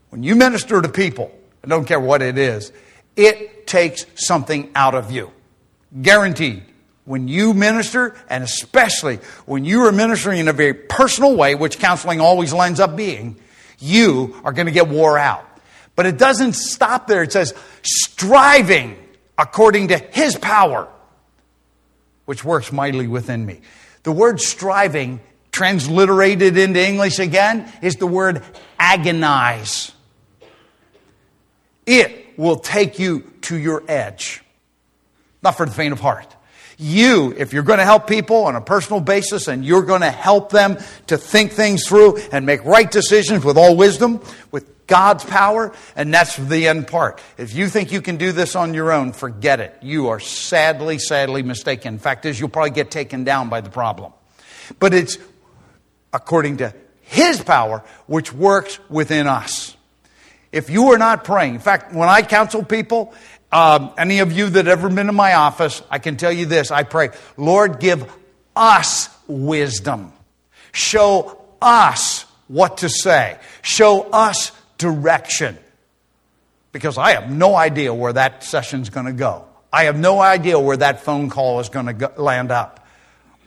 When 0.10 0.24
you 0.24 0.36
minister 0.36 0.82
to 0.82 0.90
people, 0.90 1.32
I 1.64 1.68
don't 1.68 1.86
care 1.86 2.00
what 2.00 2.22
it 2.22 2.38
is, 2.38 2.72
it 3.16 3.68
takes 3.68 4.06
something 4.16 4.72
out 4.76 4.96
of 4.96 5.12
you. 5.12 5.32
Guaranteed. 6.02 6.64
When 7.06 7.28
you 7.28 7.54
minister, 7.54 8.16
and 8.30 8.44
especially 8.44 9.20
when 9.46 9.64
you 9.64 9.86
are 9.86 9.92
ministering 9.92 10.40
in 10.40 10.48
a 10.48 10.54
very 10.54 10.74
personal 10.74 11.36
way, 11.36 11.54
which 11.54 11.78
counseling 11.78 12.20
always 12.20 12.52
lends 12.52 12.80
up 12.80 12.96
being, 12.96 13.38
you 13.78 14.40
are 14.44 14.52
going 14.52 14.66
to 14.66 14.72
get 14.72 14.88
wore 14.88 15.18
out. 15.18 15.46
But 15.96 16.06
it 16.06 16.18
doesn't 16.18 16.54
stop 16.54 17.08
there. 17.08 17.24
It 17.24 17.32
says, 17.32 17.54
striving 17.84 18.98
according 19.38 19.90
to 19.90 19.98
his 19.98 20.36
power, 20.38 20.88
which 22.26 22.44
works 22.44 22.72
mightily 22.72 23.08
within 23.08 23.46
me. 23.46 23.62
The 24.04 24.12
word 24.12 24.40
striving, 24.40 25.20
transliterated 25.52 26.58
into 26.58 26.86
English 26.86 27.20
again, 27.20 27.72
is 27.82 27.96
the 27.96 28.08
word 28.08 28.44
agonize. 28.80 29.92
It 31.86 32.38
will 32.38 32.58
take 32.58 33.00
you 33.00 33.32
to 33.42 33.58
your 33.58 33.84
edge. 33.88 34.44
Not 35.42 35.56
for 35.56 35.66
the 35.66 35.72
faint 35.72 35.94
of 35.94 36.00
heart. 36.00 36.36
You, 36.78 37.34
if 37.38 37.54
you're 37.54 37.64
going 37.64 37.80
to 37.80 37.86
help 37.86 38.08
people 38.08 38.46
on 38.46 38.56
a 38.56 38.62
personal 38.62 39.00
basis 39.00 39.48
and 39.48 39.64
you're 39.64 39.84
going 39.84 40.02
to 40.02 40.12
help 40.12 40.52
them 40.52 40.78
to 41.08 41.18
think 41.18 41.54
things 41.54 41.88
through 41.88 42.18
and 42.34 42.46
make 42.46 42.66
right 42.66 42.90
decisions 42.90 43.46
with 43.46 43.58
all 43.58 43.78
wisdom, 43.78 44.22
with 44.52 44.75
God's 44.88 45.24
power, 45.24 45.74
and 45.96 46.14
that's 46.14 46.36
the 46.38 46.68
end 46.68 46.88
part. 46.88 47.22
If 47.38 47.56
you 47.56 47.68
think 47.70 47.92
you 47.92 48.02
can 48.02 48.18
do 48.18 48.32
this 48.32 48.56
on 48.56 48.74
your 48.74 48.92
own, 48.92 49.14
forget 49.14 49.60
it. 49.60 49.76
You 49.82 50.10
are 50.10 50.20
sadly, 50.20 51.00
sadly 51.00 51.44
mistaken. 51.44 51.96
In 51.96 52.00
fact, 52.00 52.26
is 52.26 52.40
you'll 52.40 52.50
probably 52.50 52.72
get 52.72 52.92
taken 52.92 53.24
down 53.24 53.50
by 53.50 53.62
the 53.62 53.70
problem. 53.70 54.14
But 54.80 54.94
it's 54.94 55.18
according 56.14 56.58
to 56.58 56.74
His 57.02 57.42
power, 57.42 57.84
which 58.08 58.32
works 58.32 58.80
within 58.90 59.28
us. 59.28 59.76
If 60.52 60.70
you 60.70 60.92
are 60.94 60.98
not 60.98 61.24
praying, 61.24 61.56
in 61.56 61.60
fact, 61.60 61.94
when 61.94 62.08
I 62.08 62.22
counsel 62.22 62.64
people, 62.64 63.14
um, 63.52 63.92
any 63.98 64.20
of 64.20 64.32
you 64.32 64.50
that 64.52 64.68
ever 64.68 64.90
been 64.90 65.10
in 65.10 65.16
my 65.16 65.34
office, 65.34 65.82
I 65.90 66.00
can 66.00 66.18
tell 66.18 66.32
you 66.32 66.46
this. 66.46 66.72
I 66.72 66.84
pray, 66.84 67.10
Lord, 67.38 67.80
give 67.80 68.10
us 68.56 69.10
wisdom. 69.28 70.14
Show 70.72 71.42
us 71.62 72.26
what 72.48 72.78
to 72.80 72.90
say. 72.90 73.38
Show 73.62 74.04
us 74.12 74.52
direction. 74.78 75.58
Because 76.72 76.98
I 76.98 77.12
have 77.12 77.32
no 77.32 77.56
idea 77.56 77.94
where 77.94 78.14
that 78.14 78.44
session's 78.44 78.90
going 78.90 79.06
to 79.06 79.14
go. 79.14 79.46
I 79.72 79.86
have 79.86 79.98
no 79.98 80.20
idea 80.20 80.60
where 80.60 80.78
that 80.78 81.02
phone 81.02 81.30
call 81.30 81.60
is 81.60 81.70
going 81.70 81.98
to 81.98 82.12
land 82.18 82.52
up. 82.52 82.86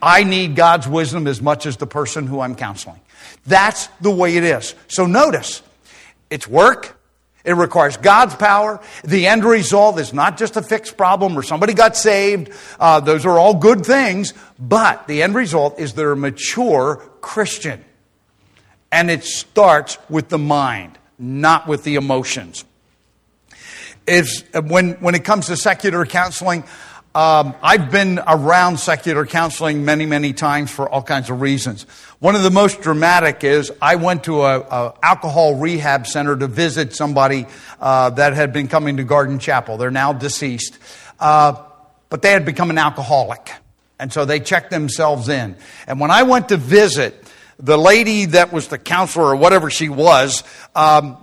I 0.00 0.24
need 0.24 0.56
God's 0.56 0.86
wisdom 0.86 1.26
as 1.26 1.42
much 1.42 1.66
as 1.66 1.76
the 1.76 1.86
person 1.86 2.26
who 2.26 2.40
I'm 2.40 2.54
counseling. 2.54 3.00
That's 3.46 3.88
the 4.00 4.10
way 4.10 4.36
it 4.36 4.44
is. 4.44 4.74
So 4.86 5.06
notice, 5.06 5.62
it's 6.30 6.46
work. 6.46 6.94
It 7.44 7.54
requires 7.54 7.96
God's 7.96 8.34
power. 8.34 8.80
The 9.04 9.26
end 9.26 9.44
result 9.44 9.98
is 9.98 10.12
not 10.12 10.36
just 10.36 10.56
a 10.56 10.62
fixed 10.62 10.96
problem 10.96 11.38
or 11.38 11.42
somebody 11.42 11.72
got 11.72 11.96
saved. 11.96 12.52
Uh, 12.78 13.00
those 13.00 13.24
are 13.24 13.38
all 13.38 13.54
good 13.54 13.86
things. 13.86 14.34
But 14.58 15.06
the 15.08 15.22
end 15.22 15.34
result 15.34 15.78
is 15.80 15.94
they're 15.94 16.12
a 16.12 16.16
mature 16.16 16.96
Christian. 17.20 17.84
And 18.92 19.10
it 19.10 19.24
starts 19.24 19.98
with 20.10 20.28
the 20.28 20.38
mind 20.38 20.98
not 21.18 21.66
with 21.66 21.84
the 21.84 21.96
emotions. 21.96 22.64
It's, 24.06 24.42
when, 24.54 24.92
when 24.94 25.14
it 25.14 25.24
comes 25.24 25.46
to 25.46 25.56
secular 25.56 26.06
counseling, 26.06 26.64
um, 27.14 27.54
I've 27.62 27.90
been 27.90 28.20
around 28.26 28.78
secular 28.78 29.26
counseling 29.26 29.84
many, 29.84 30.06
many 30.06 30.32
times 30.32 30.70
for 30.70 30.88
all 30.88 31.02
kinds 31.02 31.30
of 31.30 31.40
reasons. 31.40 31.82
One 32.20 32.34
of 32.34 32.42
the 32.42 32.50
most 32.50 32.80
dramatic 32.80 33.44
is 33.44 33.72
I 33.82 33.96
went 33.96 34.24
to 34.24 34.42
a, 34.42 34.94
alcohol 35.02 35.56
rehab 35.56 36.06
center 36.06 36.36
to 36.36 36.46
visit 36.46 36.94
somebody 36.94 37.46
uh, 37.80 38.10
that 38.10 38.34
had 38.34 38.52
been 38.52 38.68
coming 38.68 38.98
to 38.98 39.04
Garden 39.04 39.38
Chapel. 39.38 39.78
They're 39.78 39.90
now 39.90 40.12
deceased, 40.12 40.78
uh, 41.18 41.62
but 42.08 42.22
they 42.22 42.30
had 42.30 42.44
become 42.44 42.70
an 42.70 42.78
alcoholic, 42.78 43.52
and 43.98 44.12
so 44.12 44.24
they 44.24 44.38
checked 44.38 44.70
themselves 44.70 45.28
in. 45.28 45.56
And 45.86 45.98
when 45.98 46.10
I 46.10 46.22
went 46.22 46.50
to 46.50 46.56
visit, 46.56 47.27
the 47.58 47.76
lady 47.76 48.26
that 48.26 48.52
was 48.52 48.68
the 48.68 48.78
counselor 48.78 49.26
or 49.26 49.36
whatever 49.36 49.70
she 49.70 49.88
was 49.88 50.44
um, 50.74 51.16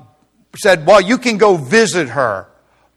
said, 0.55 0.85
Well, 0.85 1.01
you 1.01 1.17
can 1.17 1.37
go 1.37 1.55
visit 1.55 2.09
her. 2.09 2.47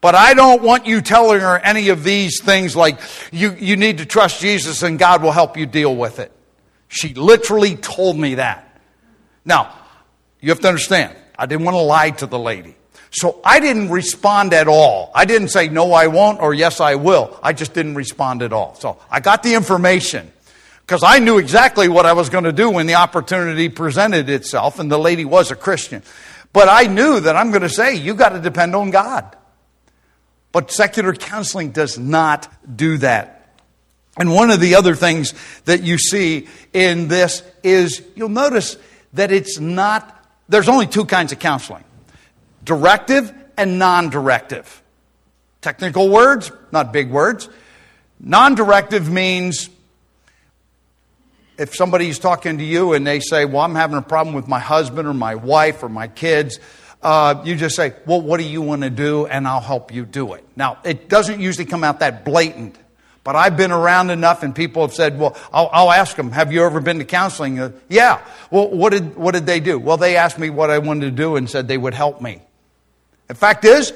But 0.01 0.15
I 0.15 0.33
don't 0.33 0.61
want 0.61 0.85
you 0.85 1.01
telling 1.01 1.41
her 1.41 1.57
any 1.57 1.89
of 1.89 2.05
these 2.05 2.41
things 2.41 2.73
like 2.73 2.99
you, 3.33 3.53
you 3.53 3.75
need 3.75 3.97
to 3.97 4.05
trust 4.05 4.39
Jesus 4.39 4.81
and 4.81 4.97
God 4.97 5.21
will 5.21 5.33
help 5.33 5.57
you 5.57 5.65
deal 5.65 5.93
with 5.93 6.19
it. 6.19 6.31
She 6.87 7.13
literally 7.13 7.75
told 7.75 8.17
me 8.17 8.35
that. 8.35 8.79
Now, 9.43 9.75
you 10.39 10.49
have 10.49 10.61
to 10.61 10.69
understand, 10.69 11.15
I 11.37 11.47
didn't 11.47 11.65
want 11.65 11.75
to 11.75 11.81
lie 11.81 12.11
to 12.11 12.27
the 12.27 12.39
lady. 12.39 12.75
So 13.11 13.41
I 13.43 13.59
didn't 13.59 13.89
respond 13.89 14.53
at 14.53 14.67
all. 14.67 15.11
I 15.13 15.25
didn't 15.25 15.49
say, 15.49 15.67
no, 15.67 15.91
I 15.91 16.07
won't, 16.07 16.39
or 16.39 16.53
yes, 16.53 16.79
I 16.79 16.95
will. 16.95 17.37
I 17.43 17.53
just 17.53 17.73
didn't 17.73 17.95
respond 17.95 18.41
at 18.41 18.53
all. 18.53 18.75
So 18.75 18.99
I 19.09 19.19
got 19.19 19.43
the 19.43 19.55
information 19.55 20.31
because 20.89 21.03
I 21.03 21.19
knew 21.19 21.37
exactly 21.37 21.87
what 21.87 22.07
I 22.07 22.13
was 22.13 22.29
going 22.29 22.45
to 22.45 22.51
do 22.51 22.67
when 22.67 22.87
the 22.87 22.95
opportunity 22.95 23.69
presented 23.69 24.27
itself, 24.27 24.79
and 24.79 24.91
the 24.91 24.97
lady 24.97 25.23
was 25.23 25.51
a 25.51 25.55
Christian. 25.55 26.01
But 26.51 26.67
I 26.67 26.87
knew 26.87 27.19
that 27.19 27.35
I'm 27.35 27.51
going 27.51 27.61
to 27.61 27.69
say, 27.69 27.93
you 27.93 28.15
got 28.15 28.29
to 28.29 28.39
depend 28.39 28.75
on 28.75 28.89
God. 28.89 29.37
But 30.51 30.71
secular 30.71 31.13
counseling 31.13 31.69
does 31.69 31.99
not 31.99 32.51
do 32.75 32.97
that. 32.97 33.55
And 34.17 34.33
one 34.33 34.49
of 34.49 34.61
the 34.61 34.73
other 34.73 34.95
things 34.95 35.35
that 35.65 35.83
you 35.83 35.99
see 35.99 36.47
in 36.73 37.07
this 37.07 37.43
is 37.61 38.01
you'll 38.15 38.29
notice 38.29 38.75
that 39.13 39.31
it's 39.31 39.59
not, 39.59 40.27
there's 40.49 40.69
only 40.69 40.87
two 40.87 41.05
kinds 41.05 41.31
of 41.31 41.37
counseling 41.37 41.83
directive 42.63 43.31
and 43.57 43.77
non 43.77 44.09
directive. 44.09 44.81
Technical 45.61 46.09
words, 46.09 46.51
not 46.71 46.91
big 46.91 47.11
words. 47.11 47.47
Non 48.19 48.55
directive 48.55 49.07
means 49.07 49.69
if 51.59 51.75
somebody's 51.75 52.17
talking 52.17 52.57
to 52.57 52.63
you 52.63 52.93
and 52.93 53.05
they 53.05 53.19
say, 53.19 53.45
Well, 53.45 53.61
I'm 53.61 53.75
having 53.75 53.97
a 53.97 54.01
problem 54.01 54.33
with 54.33 54.47
my 54.47 54.59
husband 54.59 55.07
or 55.07 55.13
my 55.13 55.35
wife 55.35 55.83
or 55.83 55.89
my 55.89 56.07
kids, 56.07 56.59
uh, 57.03 57.41
you 57.45 57.55
just 57.55 57.75
say, 57.75 57.93
Well, 58.05 58.21
what 58.21 58.39
do 58.39 58.45
you 58.45 58.61
want 58.61 58.81
to 58.83 58.89
do? 58.89 59.27
And 59.27 59.47
I'll 59.47 59.59
help 59.59 59.93
you 59.93 60.05
do 60.05 60.33
it. 60.33 60.45
Now, 60.55 60.79
it 60.83 61.09
doesn't 61.09 61.39
usually 61.39 61.65
come 61.65 61.83
out 61.83 61.99
that 61.99 62.23
blatant, 62.23 62.77
But 63.25 63.35
I've 63.35 63.57
been 63.57 63.71
around 63.71 64.09
enough, 64.09 64.41
and 64.41 64.55
people 64.55 64.83
have 64.83 64.93
said, 64.93 65.19
Well, 65.19 65.37
I'll, 65.51 65.69
I'll 65.71 65.91
ask 65.91 66.15
them, 66.15 66.31
Have 66.31 66.53
you 66.53 66.63
ever 66.63 66.79
been 66.79 66.99
to 66.99 67.05
counseling? 67.05 67.59
Uh, 67.59 67.73
yeah. 67.89 68.25
Well, 68.49 68.69
what 68.69 68.91
did, 68.91 69.17
what 69.17 69.33
did 69.33 69.45
they 69.45 69.59
do? 69.59 69.77
Well, 69.77 69.97
they 69.97 70.15
asked 70.15 70.39
me 70.39 70.49
what 70.49 70.69
I 70.69 70.79
wanted 70.79 71.05
to 71.05 71.11
do 71.11 71.35
and 71.35 71.49
said 71.49 71.67
they 71.67 71.77
would 71.77 71.93
help 71.93 72.21
me. 72.21 72.41
The 73.27 73.35
fact 73.35 73.65
is, 73.65 73.93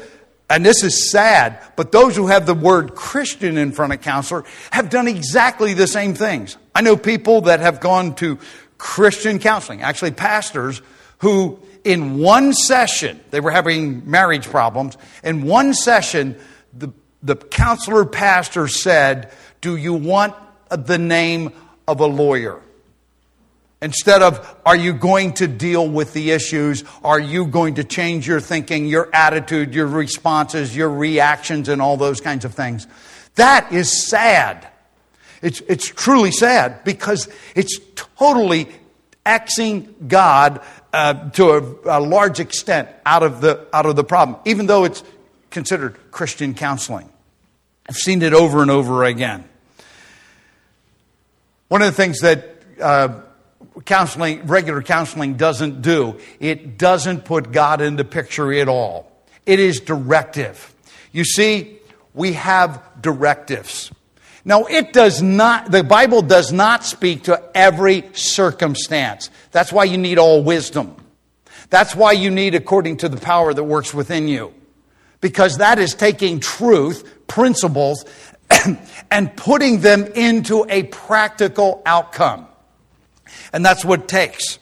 and 0.49 0.65
this 0.65 0.83
is 0.83 1.09
sad, 1.09 1.59
but 1.77 1.93
those 1.93 2.15
who 2.15 2.27
have 2.27 2.45
the 2.45 2.53
word 2.53 2.93
Christian 2.93 3.57
in 3.57 3.71
front 3.71 3.93
of 3.93 4.01
counselor 4.01 4.43
have 4.69 4.89
done 4.89 5.07
exactly 5.07 5.73
the 5.73 5.87
same 5.87 6.13
things. 6.13 6.57
I 6.75 6.81
know 6.81 6.97
people 6.97 7.41
that 7.41 7.59
have 7.59 7.79
gone 7.79 8.15
to 8.15 8.39
Christian 8.77 9.39
counseling, 9.39 9.81
actually, 9.81 10.11
pastors 10.11 10.81
who, 11.19 11.59
in 11.83 12.17
one 12.17 12.53
session, 12.53 13.19
they 13.31 13.39
were 13.39 13.51
having 13.51 14.09
marriage 14.09 14.45
problems. 14.45 14.97
In 15.23 15.43
one 15.43 15.73
session, 15.73 16.37
the, 16.73 16.91
the 17.21 17.35
counselor 17.35 18.05
pastor 18.05 18.67
said, 18.67 19.31
Do 19.61 19.75
you 19.75 19.93
want 19.93 20.35
the 20.69 20.97
name 20.97 21.53
of 21.87 21.99
a 21.99 22.05
lawyer? 22.07 22.59
Instead 23.81 24.21
of, 24.21 24.55
are 24.65 24.77
you 24.77 24.93
going 24.93 25.33
to 25.33 25.47
deal 25.47 25.87
with 25.87 26.13
the 26.13 26.31
issues? 26.31 26.85
Are 27.03 27.19
you 27.19 27.45
going 27.45 27.75
to 27.75 27.83
change 27.83 28.25
your 28.25 28.39
thinking, 28.39 28.87
your 28.87 29.09
attitude, 29.13 29.75
your 29.75 29.87
responses, 29.87 30.75
your 30.75 30.89
reactions, 30.89 31.67
and 31.67 31.81
all 31.81 31.97
those 31.97 32.21
kinds 32.21 32.45
of 32.45 32.53
things? 32.53 32.87
That 33.35 33.73
is 33.73 34.07
sad. 34.07 34.69
It's, 35.43 35.61
it's 35.67 35.85
truly 35.85 36.31
sad 36.31 36.83
because 36.83 37.27
it's 37.53 37.79
totally 37.95 38.69
axing 39.25 39.93
God 40.07 40.61
uh, 40.93 41.29
to 41.31 41.49
a, 41.85 41.99
a 41.99 42.01
large 42.01 42.39
extent 42.39 42.87
out 43.05 43.23
of, 43.23 43.41
the, 43.41 43.67
out 43.73 43.85
of 43.85 43.95
the 43.95 44.03
problem, 44.03 44.39
even 44.45 44.67
though 44.67 44.85
it's 44.85 45.03
considered 45.49 45.97
Christian 46.11 46.53
counseling. 46.53 47.09
I've 47.87 47.97
seen 47.97 48.21
it 48.21 48.33
over 48.33 48.61
and 48.61 48.71
over 48.71 49.03
again. 49.03 49.43
One 51.67 51.81
of 51.81 51.87
the 51.87 51.95
things 51.97 52.21
that 52.21 52.57
uh, 52.81 53.21
counseling, 53.85 54.47
regular 54.47 54.81
counseling 54.81 55.33
doesn't 55.33 55.81
do. 55.81 56.19
It 56.39 56.77
doesn't 56.77 57.25
put 57.25 57.51
God 57.51 57.81
in 57.81 57.97
the 57.97 58.05
picture 58.05 58.53
at 58.53 58.69
all. 58.69 59.11
It 59.45 59.59
is 59.59 59.81
directive. 59.81 60.73
You 61.11 61.25
see, 61.25 61.79
we 62.13 62.33
have 62.33 62.81
directives. 63.01 63.91
Now, 64.45 64.65
it 64.65 64.91
does 64.91 65.21
not, 65.21 65.71
the 65.71 65.83
Bible 65.83 66.21
does 66.21 66.51
not 66.51 66.83
speak 66.83 67.23
to 67.23 67.41
every 67.55 68.09
circumstance. 68.13 69.29
That's 69.51 69.71
why 69.71 69.85
you 69.85 69.97
need 69.97 70.17
all 70.17 70.43
wisdom. 70.43 70.97
That's 71.69 71.95
why 71.95 72.11
you 72.11 72.29
need 72.29 72.53
according 72.53 72.97
to 72.97 73.09
the 73.09 73.17
power 73.17 73.53
that 73.53 73.63
works 73.63 73.93
within 73.93 74.27
you. 74.27 74.53
Because 75.21 75.59
that 75.59 75.79
is 75.79 75.95
taking 75.95 76.41
truth, 76.41 77.25
principles, 77.27 78.03
and 79.11 79.35
putting 79.37 79.79
them 79.79 80.05
into 80.07 80.65
a 80.67 80.83
practical 80.83 81.81
outcome. 81.85 82.47
And 83.53 83.65
that's 83.65 83.85
what 83.85 84.01
it 84.01 84.07
takes. 84.09 84.59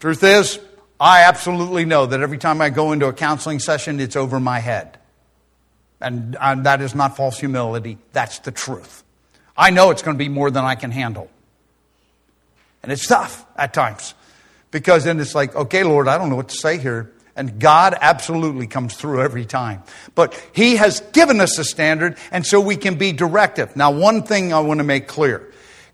Truth 0.00 0.22
is, 0.22 0.60
I 1.00 1.22
absolutely 1.22 1.86
know 1.86 2.06
that 2.06 2.20
every 2.20 2.38
time 2.38 2.60
I 2.60 2.70
go 2.70 2.92
into 2.92 3.06
a 3.06 3.12
counseling 3.12 3.60
session, 3.60 3.98
it's 3.98 4.16
over 4.16 4.38
my 4.38 4.58
head. 4.58 4.97
And, 6.00 6.36
and 6.40 6.64
that 6.66 6.80
is 6.80 6.94
not 6.94 7.16
false 7.16 7.38
humility, 7.38 7.98
that's 8.12 8.38
the 8.40 8.52
truth. 8.52 9.02
I 9.56 9.70
know 9.70 9.90
it's 9.90 10.02
going 10.02 10.16
to 10.16 10.18
be 10.18 10.28
more 10.28 10.50
than 10.50 10.64
I 10.64 10.76
can 10.76 10.92
handle. 10.92 11.28
And 12.82 12.92
it's 12.92 13.06
tough 13.06 13.44
at 13.56 13.74
times 13.74 14.14
because 14.70 15.04
then 15.04 15.18
it's 15.18 15.34
like, 15.34 15.54
okay, 15.56 15.82
Lord, 15.82 16.06
I 16.06 16.16
don't 16.16 16.30
know 16.30 16.36
what 16.36 16.50
to 16.50 16.56
say 16.56 16.78
here. 16.78 17.12
And 17.34 17.60
God 17.60 17.96
absolutely 18.00 18.66
comes 18.66 18.96
through 18.96 19.22
every 19.22 19.44
time. 19.44 19.82
But 20.14 20.34
He 20.52 20.76
has 20.76 21.00
given 21.12 21.40
us 21.40 21.56
a 21.58 21.64
standard, 21.64 22.16
and 22.32 22.44
so 22.44 22.60
we 22.60 22.76
can 22.76 22.96
be 22.96 23.12
directive. 23.12 23.76
Now, 23.76 23.92
one 23.92 24.24
thing 24.24 24.52
I 24.52 24.58
want 24.58 24.78
to 24.78 24.84
make 24.84 25.06
clear 25.06 25.48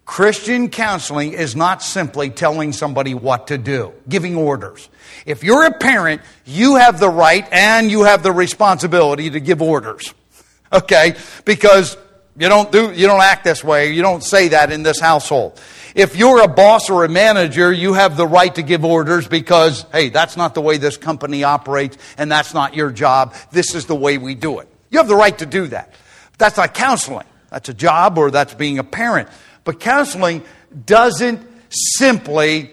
Christian 0.04 0.68
counseling 0.68 1.32
is 1.32 1.56
not 1.56 1.82
simply 1.82 2.28
telling 2.28 2.72
somebody 2.72 3.14
what 3.14 3.46
to 3.46 3.56
do, 3.56 3.94
giving 4.08 4.36
orders. 4.36 4.88
If 5.24 5.42
you're 5.42 5.64
a 5.64 5.72
parent, 5.72 6.20
you 6.44 6.76
have 6.76 7.00
the 7.00 7.08
right 7.08 7.46
and 7.50 7.90
you 7.90 8.02
have 8.02 8.22
the 8.22 8.32
responsibility 8.32 9.30
to 9.30 9.40
give 9.40 9.62
orders. 9.62 10.12
Okay? 10.72 11.14
Because 11.44 11.96
you 12.36 12.48
don't 12.48 12.72
do, 12.72 12.90
you 12.92 13.06
don't 13.06 13.20
act 13.20 13.44
this 13.44 13.62
way, 13.62 13.92
you 13.92 14.02
don't 14.02 14.24
say 14.24 14.48
that 14.48 14.72
in 14.72 14.82
this 14.82 14.98
household. 14.98 15.60
If 15.94 16.16
you're 16.16 16.42
a 16.42 16.48
boss 16.48 16.90
or 16.90 17.04
a 17.04 17.08
manager, 17.08 17.72
you 17.72 17.92
have 17.92 18.16
the 18.16 18.26
right 18.26 18.52
to 18.56 18.62
give 18.62 18.84
orders 18.84 19.28
because, 19.28 19.86
hey, 19.92 20.08
that's 20.08 20.36
not 20.36 20.54
the 20.54 20.60
way 20.60 20.78
this 20.78 20.96
company 20.96 21.44
operates 21.44 21.96
and 22.18 22.32
that's 22.32 22.54
not 22.54 22.74
your 22.74 22.90
job. 22.90 23.36
This 23.52 23.76
is 23.76 23.86
the 23.86 23.94
way 23.94 24.18
we 24.18 24.34
do 24.34 24.58
it. 24.58 24.68
You 24.90 24.98
have 24.98 25.06
the 25.06 25.14
right 25.14 25.38
to 25.38 25.46
do 25.46 25.68
that. 25.68 25.94
That's 26.38 26.56
not 26.56 26.74
counseling. 26.74 27.26
That's 27.50 27.68
a 27.68 27.74
job 27.74 28.18
or 28.18 28.32
that's 28.32 28.54
being 28.54 28.80
a 28.80 28.84
parent. 28.84 29.28
But 29.64 29.80
counseling 29.80 30.44
doesn't 30.86 31.46
simply 31.70 32.70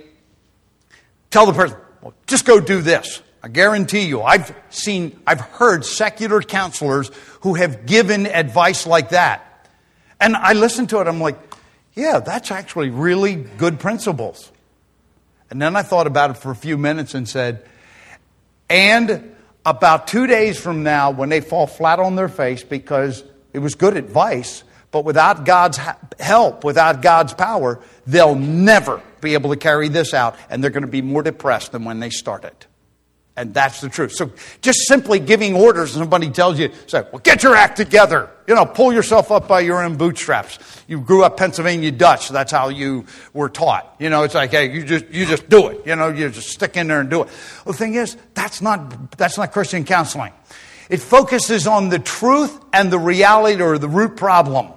tell 1.30 1.46
the 1.46 1.54
person, 1.54 1.78
well, 2.02 2.14
just 2.28 2.46
go 2.46 2.60
do 2.60 2.82
this. 2.82 3.22
I 3.44 3.48
guarantee 3.48 4.02
you, 4.02 4.22
I've 4.22 4.54
seen, 4.70 5.20
I've 5.26 5.42
heard 5.42 5.84
secular 5.84 6.42
counselors 6.42 7.10
who 7.42 7.56
have 7.56 7.86
given 7.86 8.28
advice 8.28 8.86
like 8.86 9.10
that. 9.10 9.68
And 10.20 10.36
I 10.36 10.54
listen 10.54 10.86
to 10.88 11.00
it, 11.00 11.08
I'm 11.08 11.20
like, 11.20 11.38
yeah, 11.96 12.20
that's 12.20 12.52
actually 12.52 12.90
really 12.90 13.36
good 13.36 13.80
principles. 13.80 14.52
And 15.50 15.62
then 15.62 15.76
I 15.76 15.82
thought 15.82 16.08
about 16.08 16.30
it 16.30 16.38
for 16.38 16.52
a 16.52 16.56
few 16.56 16.78
minutes 16.78 17.16
and 17.16 17.28
said, 17.28 17.66
and 18.70 19.36
about 19.66 20.08
two 20.08 20.28
days 20.28 20.60
from 20.60 20.84
now, 20.84 21.12
when 21.12 21.30
they 21.30 21.42
fall 21.42 21.68
flat 21.68 22.00
on 22.00 22.16
their 22.16 22.30
face 22.30 22.64
because 22.64 23.24
it 23.54 23.60
was 23.60 23.76
good 23.76 23.98
advice, 23.98 24.64
but 24.92 25.06
without 25.06 25.46
God's 25.46 25.80
help, 26.20 26.64
without 26.64 27.02
God's 27.02 27.34
power, 27.34 27.80
they'll 28.06 28.36
never 28.36 29.02
be 29.22 29.34
able 29.34 29.52
to 29.52 29.58
carry 29.58 29.88
this 29.88 30.14
out, 30.14 30.36
and 30.50 30.64
they're 30.64 30.72
going 30.72 30.86
to 30.86 30.88
be 30.90 31.02
more 31.02 31.24
depressed 31.24 31.72
than 31.72 31.86
when 31.86 32.00
they 32.00 32.10
started. 32.10 32.54
And 33.38 33.54
that's 33.54 33.80
the 33.80 33.88
truth. 33.88 34.12
So 34.12 34.32
just 34.62 34.80
simply 34.88 35.18
giving 35.20 35.56
orders, 35.56 35.94
somebody 35.94 36.30
tells 36.30 36.60
you, 36.60 36.70
say, 36.88 37.04
well, 37.12 37.20
get 37.20 37.44
your 37.44 37.56
act 37.56 37.78
together. 37.78 38.30
You 38.46 38.56
know, 38.56 38.66
pull 38.66 38.92
yourself 38.92 39.32
up 39.32 39.48
by 39.48 39.62
your 39.62 39.82
own 39.82 39.96
bootstraps. 39.96 40.60
You 40.86 41.00
grew 41.00 41.24
up 41.24 41.38
Pennsylvania 41.38 41.92
Dutch. 41.92 42.28
That's 42.28 42.52
how 42.52 42.68
you 42.68 43.06
were 43.34 43.48
taught. 43.48 43.96
You 44.00 44.10
know, 44.10 44.24
it's 44.24 44.36
like, 44.36 44.52
hey, 44.52 44.74
you 44.74 44.84
just, 44.84 45.08
you 45.10 45.26
just 45.26 45.48
do 45.48 45.70
it. 45.70 45.88
You 45.88 45.96
know, 45.96 46.10
you 46.10 46.30
just 46.30 46.50
stick 46.50 46.76
in 46.76 46.88
there 46.88 47.00
and 47.00 47.10
do 47.10 47.22
it. 47.22 47.30
Well, 47.64 47.72
the 47.72 47.78
thing 47.78 47.94
is, 47.94 48.18
that's 48.34 48.62
not, 48.62 49.18
that's 49.18 49.38
not 49.38 49.54
Christian 49.54 49.86
counseling. 49.86 50.34
It 50.90 51.00
focuses 51.00 51.68
on 51.68 51.88
the 51.88 52.00
truth 52.00 52.60
and 52.74 52.92
the 52.92 53.00
reality 53.00 53.62
or 53.62 53.78
the 53.78 53.88
root 53.88 54.18
problem. 54.18 54.74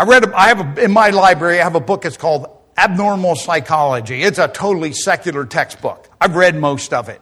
I 0.00 0.04
read, 0.04 0.32
I 0.32 0.48
have 0.48 0.78
a, 0.78 0.84
in 0.84 0.92
my 0.92 1.10
library, 1.10 1.60
I 1.60 1.64
have 1.64 1.74
a 1.74 1.80
book, 1.80 2.06
it's 2.06 2.16
called 2.16 2.46
Abnormal 2.78 3.36
Psychology. 3.36 4.22
It's 4.22 4.38
a 4.38 4.48
totally 4.48 4.94
secular 4.94 5.44
textbook. 5.44 6.08
I've 6.18 6.36
read 6.36 6.56
most 6.56 6.94
of 6.94 7.10
it. 7.10 7.20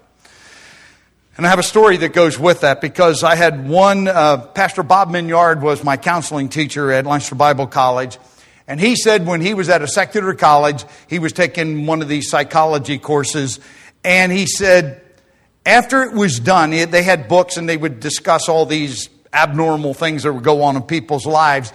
And 1.37 1.45
I 1.45 1.51
have 1.51 1.59
a 1.59 1.65
story 1.65 1.97
that 1.97 2.13
goes 2.13 2.39
with 2.39 2.61
that 2.61 2.81
because 2.81 3.25
I 3.25 3.35
had 3.35 3.69
one, 3.69 4.07
uh, 4.07 4.47
Pastor 4.55 4.85
Bob 4.85 5.11
Minyard 5.11 5.61
was 5.61 5.83
my 5.83 5.97
counseling 5.97 6.49
teacher 6.49 6.93
at 6.93 7.05
Lancaster 7.05 7.35
Bible 7.35 7.67
College. 7.67 8.17
And 8.69 8.79
he 8.79 8.95
said 8.95 9.27
when 9.27 9.41
he 9.41 9.55
was 9.55 9.69
at 9.69 9.83
a 9.83 9.89
secular 9.89 10.33
college, 10.35 10.85
he 11.09 11.19
was 11.19 11.33
taking 11.33 11.85
one 11.85 12.01
of 12.01 12.07
these 12.07 12.31
psychology 12.31 12.99
courses. 12.99 13.59
And 14.05 14.31
he 14.31 14.47
said, 14.47 15.03
after 15.67 16.05
it 16.05 16.13
was 16.13 16.39
done, 16.39 16.71
they 16.71 17.03
had 17.03 17.27
books 17.27 17.57
and 17.57 17.69
they 17.69 17.77
would 17.77 17.99
discuss 17.99 18.49
all 18.49 18.67
these 18.67 19.11
abnormal 19.33 19.95
things 19.95 20.23
that 20.23 20.33
would 20.33 20.45
go 20.45 20.63
on 20.63 20.77
in 20.77 20.83
people's 20.83 21.27
lives. 21.27 21.73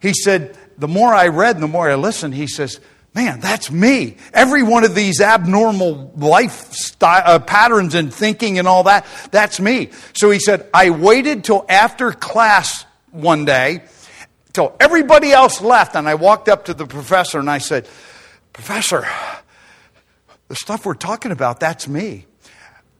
He 0.00 0.12
said, 0.12 0.56
the 0.78 0.88
more 0.88 1.12
I 1.14 1.28
read 1.28 1.56
and 1.56 1.62
the 1.62 1.68
more 1.68 1.90
I 1.90 1.94
listened, 1.94 2.34
he 2.34 2.46
says, 2.46 2.80
man, 3.14 3.40
that's 3.40 3.70
me. 3.70 4.16
Every 4.34 4.62
one 4.62 4.84
of 4.84 4.94
these 4.94 5.20
abnormal 5.20 6.12
lifestyle 6.16 7.22
uh, 7.24 7.38
patterns 7.38 7.94
and 7.94 8.12
thinking 8.12 8.58
and 8.58 8.68
all 8.68 8.82
that, 8.84 9.06
that's 9.30 9.58
me. 9.58 9.90
So 10.12 10.30
he 10.30 10.38
said, 10.38 10.68
I 10.74 10.90
waited 10.90 11.42
till 11.42 11.64
after 11.68 12.12
class 12.12 12.84
one 13.10 13.46
day, 13.46 13.84
till 14.52 14.76
everybody 14.78 15.32
else 15.32 15.62
left, 15.62 15.96
and 15.96 16.06
I 16.06 16.14
walked 16.14 16.48
up 16.48 16.66
to 16.66 16.74
the 16.74 16.86
professor 16.86 17.38
and 17.38 17.48
I 17.48 17.58
said, 17.58 17.88
Professor, 18.52 19.06
the 20.48 20.56
stuff 20.56 20.86
we're 20.86 20.94
talking 20.94 21.32
about, 21.32 21.60
that's 21.60 21.88
me. 21.88 22.26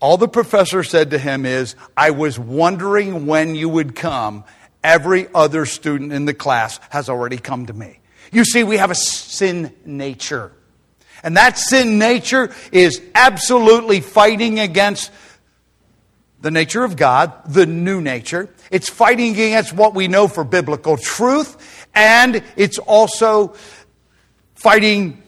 All 0.01 0.17
the 0.17 0.29
professor 0.29 0.83
said 0.83 1.11
to 1.11 1.19
him 1.19 1.47
is, 1.47 1.75
I 1.97 2.11
was 2.11 2.39
wondering 2.39 3.27
when 3.27 3.55
you 3.55 3.69
would 3.69 3.95
come 3.95 4.45
Every 4.83 5.29
other 5.35 5.67
student 5.67 6.13
in 6.13 6.25
the 6.25 6.35
class 6.35 6.79
has 6.91 7.09
already 7.09 7.39
come 7.39 7.67
to 7.67 7.73
me. 7.73 7.99
You 8.33 8.45
see, 8.45 8.65
we 8.65 8.77
have 8.77 8.91
a 8.91 8.95
sin 8.95 9.75
nature. 9.85 10.53
And 11.23 11.37
that 11.37 11.59
sin 11.59 11.99
nature 11.99 12.55
is 12.73 13.03
absolutely 13.15 14.01
fighting 14.01 14.61
against 14.61 15.11
the 16.41 16.53
nature 16.53 16.85
of 16.85 16.97
God, 16.97 17.33
the 17.53 17.67
new 17.67 18.01
nature. 18.01 18.49
It's 18.71 18.89
fighting 18.89 19.33
against 19.33 19.73
what 19.73 19.95
we 19.95 20.07
know 20.07 20.29
for 20.29 20.45
biblical 20.45 20.97
truth, 20.97 21.89
and 21.93 22.41
it's 22.55 22.79
also 22.79 23.57
fighting. 24.55 25.21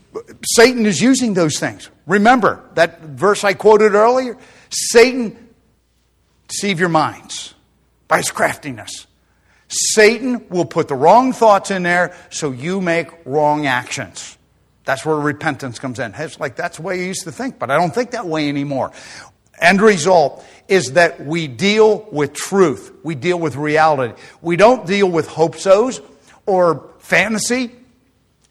Satan 0.45 0.87
is 0.87 1.01
using 1.01 1.35
those 1.35 1.59
things. 1.59 1.91
Remember 2.07 2.63
that 2.75 3.01
verse 3.01 3.43
I 3.43 3.55
quoted 3.55 3.95
earlier? 3.95 4.39
Satan 4.71 5.49
deceive 6.47 6.79
your 6.79 6.89
minds 6.89 7.55
by 8.07 8.19
his 8.19 8.31
craftiness. 8.31 9.08
Satan 9.69 10.49
will 10.49 10.65
put 10.65 10.89
the 10.89 10.95
wrong 10.95 11.33
thoughts 11.33 11.71
in 11.71 11.83
there 11.83 12.17
so 12.31 12.51
you 12.51 12.81
make 12.81 13.09
wrong 13.25 13.67
actions. 13.67 14.39
That's 14.85 15.05
where 15.05 15.17
repentance 15.17 15.79
comes 15.79 15.99
in. 15.99 16.15
It's 16.17 16.41
like 16.41 16.57
that's 16.57 16.79
the 16.79 16.83
way 16.83 16.99
you 16.99 17.05
used 17.05 17.25
to 17.25 17.33
think, 17.33 17.59
but 17.59 17.71
I 17.71 17.77
don't 17.77 17.95
think 17.95 18.13
that 18.13 18.27
way 18.27 18.49
anymore. 18.49 18.93
End 19.61 19.83
result 19.83 20.45
is 20.69 20.93
that 20.93 21.21
we 21.21 21.47
deal 21.47 22.07
with 22.11 22.33
truth. 22.33 22.93
We 23.03 23.15
deal 23.15 23.39
with 23.39 23.57
reality. 23.57 24.15
We 24.41 24.57
don't 24.57 24.87
deal 24.87 25.11
with 25.11 25.27
hope 25.27 25.57
so's 25.57 26.01
or 26.47 26.91
fantasy. 26.99 27.73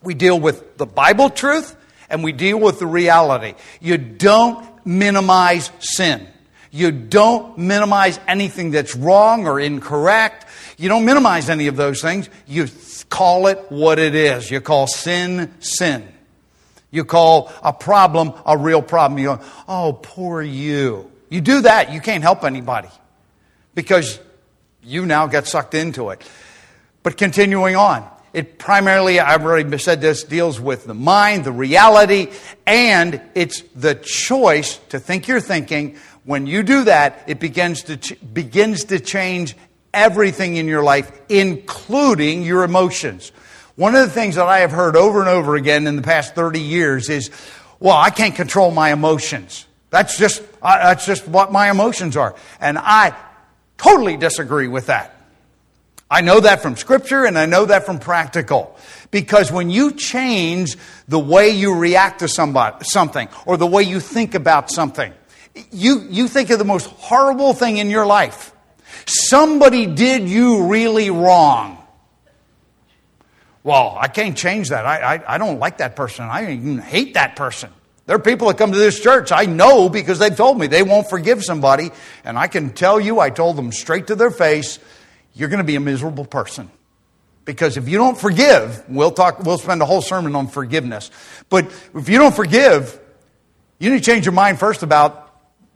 We 0.04 0.14
deal 0.14 0.40
with 0.40 0.78
the 0.78 0.86
Bible 0.86 1.30
truth 1.30 1.76
and 2.10 2.24
we 2.24 2.32
deal 2.34 2.60
with 2.60 2.80
the 2.80 2.86
reality. 2.86 3.56
You 3.82 3.98
don't 3.98 4.86
minimize 4.86 5.72
sin. 5.80 6.28
You 6.72 6.92
don't 6.92 7.58
minimize 7.58 8.20
anything 8.28 8.72
that's 8.72 8.96
wrong 8.96 9.48
or 9.48 9.60
incorrect. 9.60 10.46
You 10.78 10.90
don't 10.90 11.06
minimize 11.06 11.50
any 11.50 11.68
of 11.68 11.76
those 11.76 12.02
things. 12.02 12.30
You 12.46 12.68
call 13.10 13.48
it 13.48 13.66
what 13.70 14.00
it 14.00 14.14
is. 14.14 14.50
You 14.50 14.62
call 14.62 14.88
sin, 14.88 15.52
sin. 15.60 16.08
You 16.92 17.04
call 17.04 17.52
a 17.64 17.74
problem 17.74 18.34
a 18.46 18.58
real 18.58 18.82
problem. 18.82 19.20
You 19.20 19.38
go, 19.38 19.42
oh, 19.68 20.00
poor 20.02 20.42
you. 20.42 21.12
You 21.30 21.42
do 21.42 21.62
that, 21.62 21.92
you 21.92 22.00
can't 22.00 22.24
help 22.24 22.44
anybody 22.44 22.90
because 23.76 24.20
you 24.82 25.06
now 25.06 25.28
get 25.28 25.46
sucked 25.46 25.74
into 25.74 26.12
it. 26.12 26.22
But 27.04 27.18
continuing 27.18 27.76
on, 27.76 28.08
it 28.34 28.58
primarily, 28.60 29.20
I've 29.20 29.44
already 29.44 29.78
said 29.78 30.00
this, 30.00 30.24
deals 30.24 30.60
with 30.60 30.86
the 30.86 30.94
mind, 30.94 31.44
the 31.44 31.52
reality, 31.52 32.32
and 32.66 33.22
it's 33.36 33.62
the 33.76 33.96
choice 33.96 34.78
to 34.90 35.00
think 35.00 35.28
you're 35.28 35.42
thinking. 35.42 35.98
When 36.24 36.46
you 36.46 36.64
do 36.64 36.86
that, 36.86 37.24
it 37.28 37.40
begins 37.40 37.84
to, 37.84 37.98
ch- 37.98 38.18
begins 38.34 38.86
to 38.86 39.00
change 39.00 39.56
everything 39.94 40.56
in 40.56 40.68
your 40.68 40.84
life, 40.84 41.12
including 41.30 42.44
your 42.44 42.64
emotions. 42.64 43.32
One 43.76 43.96
of 43.96 44.08
the 44.08 44.14
things 44.14 44.36
that 44.36 44.48
I 44.48 44.60
have 44.60 44.72
heard 44.72 44.96
over 44.96 45.20
and 45.20 45.30
over 45.30 45.56
again 45.56 45.86
in 45.88 45.96
the 45.96 46.02
past 46.02 46.36
30 46.36 46.60
years 46.60 47.10
is, 47.10 47.30
well, 47.80 47.96
I 47.96 48.10
can't 48.10 48.36
control 48.36 48.72
my 48.72 48.92
emotions. 48.92 49.66
That's 49.90 50.18
just, 50.18 50.44
that's 50.62 51.06
just 51.06 51.28
what 51.28 51.52
my 51.52 51.70
emotions 51.70 52.18
are. 52.18 52.36
And 52.60 52.78
I 52.78 53.16
totally 53.78 54.18
disagree 54.18 54.68
with 54.68 54.88
that. 54.88 55.14
I 56.10 56.22
know 56.22 56.40
that 56.40 56.62
from 56.62 56.76
scripture 56.76 57.26
and 57.26 57.38
I 57.38 57.46
know 57.46 57.66
that 57.66 57.86
from 57.86 58.00
practical. 58.00 58.76
Because 59.12 59.52
when 59.52 59.70
you 59.70 59.92
change 59.94 60.76
the 61.08 61.20
way 61.20 61.50
you 61.50 61.76
react 61.76 62.20
to 62.20 62.28
somebody, 62.28 62.84
something 62.86 63.28
or 63.46 63.58
the 63.58 63.68
way 63.68 63.84
you 63.84 64.00
think 64.00 64.34
about 64.34 64.72
something, 64.72 65.14
you, 65.72 66.06
you 66.10 66.28
think 66.28 66.50
of 66.50 66.60
the 66.60 66.66
most 66.66 66.88
horrible 66.88 67.54
thing 67.54 67.78
in 67.78 67.90
your 67.90 68.06
life. 68.06 68.52
Somebody 69.08 69.86
did 69.86 70.28
you 70.28 70.68
really 70.68 71.10
wrong. 71.10 71.82
Well, 73.64 73.98
I 74.00 74.08
can't 74.08 74.38
change 74.38 74.70
that. 74.70 74.86
I, 74.86 75.16
I, 75.16 75.36
I 75.36 75.38
don't 75.38 75.60
like 75.60 75.80
that 75.80 75.96
person. 75.96 76.26
I 76.26 76.54
even 76.54 76.78
hate 76.78 77.16
that 77.16 77.36
person. 77.36 77.72
There 78.06 78.16
are 78.16 78.20
people 78.20 78.48
that 78.48 78.58
come 78.58 78.72
to 78.72 78.78
this 78.78 79.02
church, 79.02 79.34
I 79.34 79.46
know 79.46 79.90
because 79.90 80.20
they've 80.20 80.36
told 80.36 80.58
me 80.58 80.68
they 80.68 80.84
won't 80.84 81.10
forgive 81.10 81.44
somebody. 81.44 81.92
And 82.24 82.38
I 82.38 82.48
can 82.48 82.72
tell 82.72 83.00
you, 83.00 83.20
I 83.20 83.30
told 83.30 83.58
them 83.58 83.74
straight 83.74 84.08
to 84.08 84.16
their 84.16 84.32
face, 84.32 84.80
you're 85.34 85.50
going 85.50 85.60
to 85.60 85.66
be 85.66 85.76
a 85.76 85.82
miserable 85.82 86.24
person. 86.26 86.72
Because 87.44 87.78
if 87.78 87.88
you 87.90 87.98
don't 87.98 88.18
forgive, 88.18 88.84
we'll 88.90 89.12
talk, 89.12 89.40
we'll 89.44 89.58
spend 89.58 89.82
a 89.82 89.86
whole 89.86 90.02
sermon 90.02 90.36
on 90.36 90.48
forgiveness. 90.48 91.12
But 91.50 91.66
if 91.94 92.10
you 92.10 92.18
don't 92.18 92.36
forgive, 92.36 93.00
you 93.80 93.90
need 93.90 94.00
to 94.00 94.06
change 94.06 94.26
your 94.26 94.34
mind 94.34 94.60
first 94.60 94.84
about, 94.84 95.27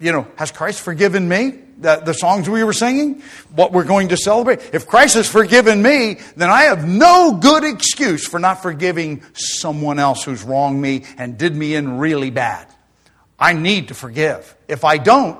you 0.01 0.11
know, 0.11 0.27
has 0.35 0.51
Christ 0.51 0.81
forgiven 0.81 1.29
me? 1.29 1.59
The, 1.77 1.97
the 1.97 2.13
songs 2.13 2.47
we 2.47 2.63
were 2.63 2.73
singing, 2.73 3.23
what 3.55 3.71
we're 3.71 3.85
going 3.85 4.09
to 4.09 4.17
celebrate. 4.17 4.59
If 4.71 4.85
Christ 4.85 5.15
has 5.15 5.27
forgiven 5.27 5.81
me, 5.81 6.19
then 6.35 6.49
I 6.49 6.63
have 6.63 6.87
no 6.87 7.39
good 7.41 7.63
excuse 7.63 8.27
for 8.27 8.39
not 8.39 8.61
forgiving 8.61 9.23
someone 9.33 9.97
else 9.97 10.23
who's 10.23 10.43
wronged 10.43 10.79
me 10.79 11.05
and 11.17 11.37
did 11.37 11.55
me 11.55 11.73
in 11.73 11.97
really 11.97 12.29
bad. 12.29 12.67
I 13.39 13.53
need 13.53 13.87
to 13.87 13.95
forgive. 13.95 14.55
If 14.67 14.83
I 14.83 14.99
don't 14.99 15.39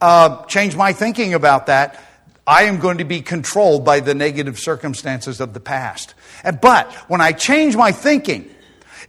uh, 0.00 0.44
change 0.44 0.76
my 0.76 0.92
thinking 0.92 1.34
about 1.34 1.66
that, 1.66 2.00
I 2.46 2.64
am 2.64 2.78
going 2.78 2.98
to 2.98 3.04
be 3.04 3.20
controlled 3.20 3.84
by 3.84 4.00
the 4.00 4.14
negative 4.14 4.58
circumstances 4.58 5.40
of 5.40 5.54
the 5.54 5.60
past. 5.60 6.14
But 6.60 6.92
when 7.08 7.20
I 7.20 7.32
change 7.32 7.76
my 7.76 7.92
thinking, 7.92 8.48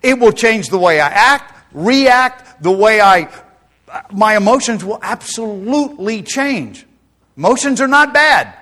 it 0.02 0.20
will 0.20 0.32
change 0.32 0.70
the 0.70 0.80
way 0.80 1.00
I 1.00 1.08
act, 1.08 1.54
react, 1.74 2.62
the 2.62 2.72
way 2.72 3.00
I, 3.02 3.30
my 4.12 4.38
emotions 4.38 4.84
will 4.84 5.00
absolutely 5.02 6.22
change. 6.24 6.86
Emotions 7.38 7.82
are 7.82 7.88
not 7.88 8.14
bad. 8.14 8.56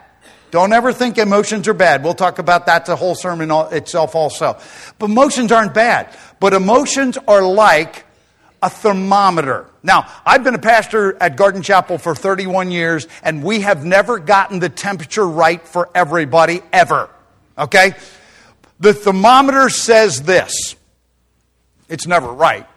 Don't 0.52 0.74
ever 0.74 0.92
think 0.92 1.18
emotions 1.18 1.68
are 1.68 1.74
bad. 1.74 2.04
We'll 2.04 2.16
talk 2.16 2.40
about 2.40 2.66
that 2.66 2.86
the 2.86 2.96
whole 2.96 3.16
sermon 3.16 3.52
itself 3.72 4.16
also. 4.16 4.58
But 4.98 5.10
emotions 5.10 5.52
aren't 5.52 5.74
bad. 5.74 6.16
But 6.40 6.54
emotions 6.54 7.18
are 7.28 7.44
like 7.44 8.06
a 8.62 8.70
thermometer. 8.70 9.68
Now, 9.84 10.12
I've 10.26 10.44
been 10.44 10.56
a 10.56 10.60
pastor 10.60 11.16
at 11.22 11.36
Garden 11.36 11.62
Chapel 11.62 11.98
for 11.98 12.16
31 12.16 12.72
years, 12.72 13.08
and 13.24 13.44
we 13.44 13.62
have 13.62 13.86
never 13.86 14.20
gotten 14.20 14.60
the 14.60 14.70
temperature 14.70 15.28
right 15.28 15.66
for 15.66 15.90
everybody 15.94 16.62
ever. 16.74 17.10
Okay? 17.58 17.94
The 18.80 18.94
thermometer 18.94 19.70
says 19.70 20.24
this. 20.24 20.76
It's 21.88 22.08
never 22.08 22.32
right. 22.32 22.68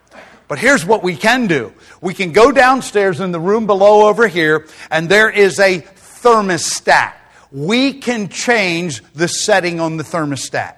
But 0.48 0.58
here's 0.58 0.84
what 0.84 1.02
we 1.02 1.16
can 1.16 1.46
do 1.46 1.72
we 2.00 2.14
can 2.14 2.32
go 2.32 2.52
downstairs 2.52 3.20
in 3.20 3.32
the 3.32 3.40
room 3.40 3.66
below 3.66 4.08
over 4.08 4.28
here, 4.28 4.66
and 4.90 5.08
there 5.08 5.30
is 5.30 5.58
a 5.58 5.80
thermostat. 5.80 7.14
We 7.50 7.94
can 7.94 8.28
change 8.28 9.02
the 9.12 9.28
setting 9.28 9.80
on 9.80 9.96
the 9.96 10.04
thermostat. 10.04 10.76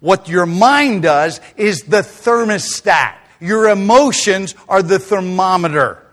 What 0.00 0.28
your 0.28 0.46
mind 0.46 1.02
does 1.02 1.40
is 1.56 1.82
the 1.82 1.98
thermostat. 1.98 3.14
Your 3.38 3.68
emotions 3.68 4.54
are 4.68 4.82
the 4.82 4.98
thermometer. 4.98 6.04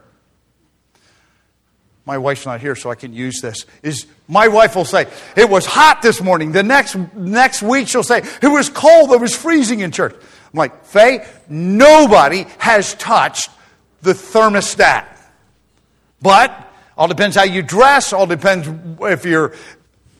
My 2.06 2.17
wife's 2.17 2.45
not 2.45 2.62
here, 2.62 2.73
so 2.73 2.89
I 2.89 2.95
can 2.95 3.13
use 3.13 3.41
this. 3.41 3.65
Is 3.84 4.06
my 4.30 4.47
wife 4.47 4.78
will 4.78 4.86
say, 4.86 5.08
It 5.36 5.50
was 5.50 5.65
hot 5.65 6.02
this 6.02 6.21
morning. 6.21 6.54
The 6.54 6.63
next, 6.63 6.95
next 7.15 7.62
week 7.62 7.89
she'll 7.89 8.02
say, 8.02 8.19
It 8.41 8.47
was 8.47 8.69
cold, 8.69 9.12
it 9.12 9.19
was 9.19 9.36
freezing 9.36 9.82
in 9.82 9.91
church. 9.91 10.15
I'm 10.54 10.58
like, 10.58 10.86
Faye, 10.86 11.26
nobody 11.50 12.46
has 12.60 12.94
touched 12.96 13.50
the 14.02 14.14
thermostat. 14.14 15.06
But 16.22 16.72
all 16.98 17.08
depends 17.08 17.36
how 17.36 17.44
you 17.44 17.62
dress, 17.62 18.14
all 18.14 18.26
depends 18.26 18.68
if 19.02 19.26
you're 19.26 19.54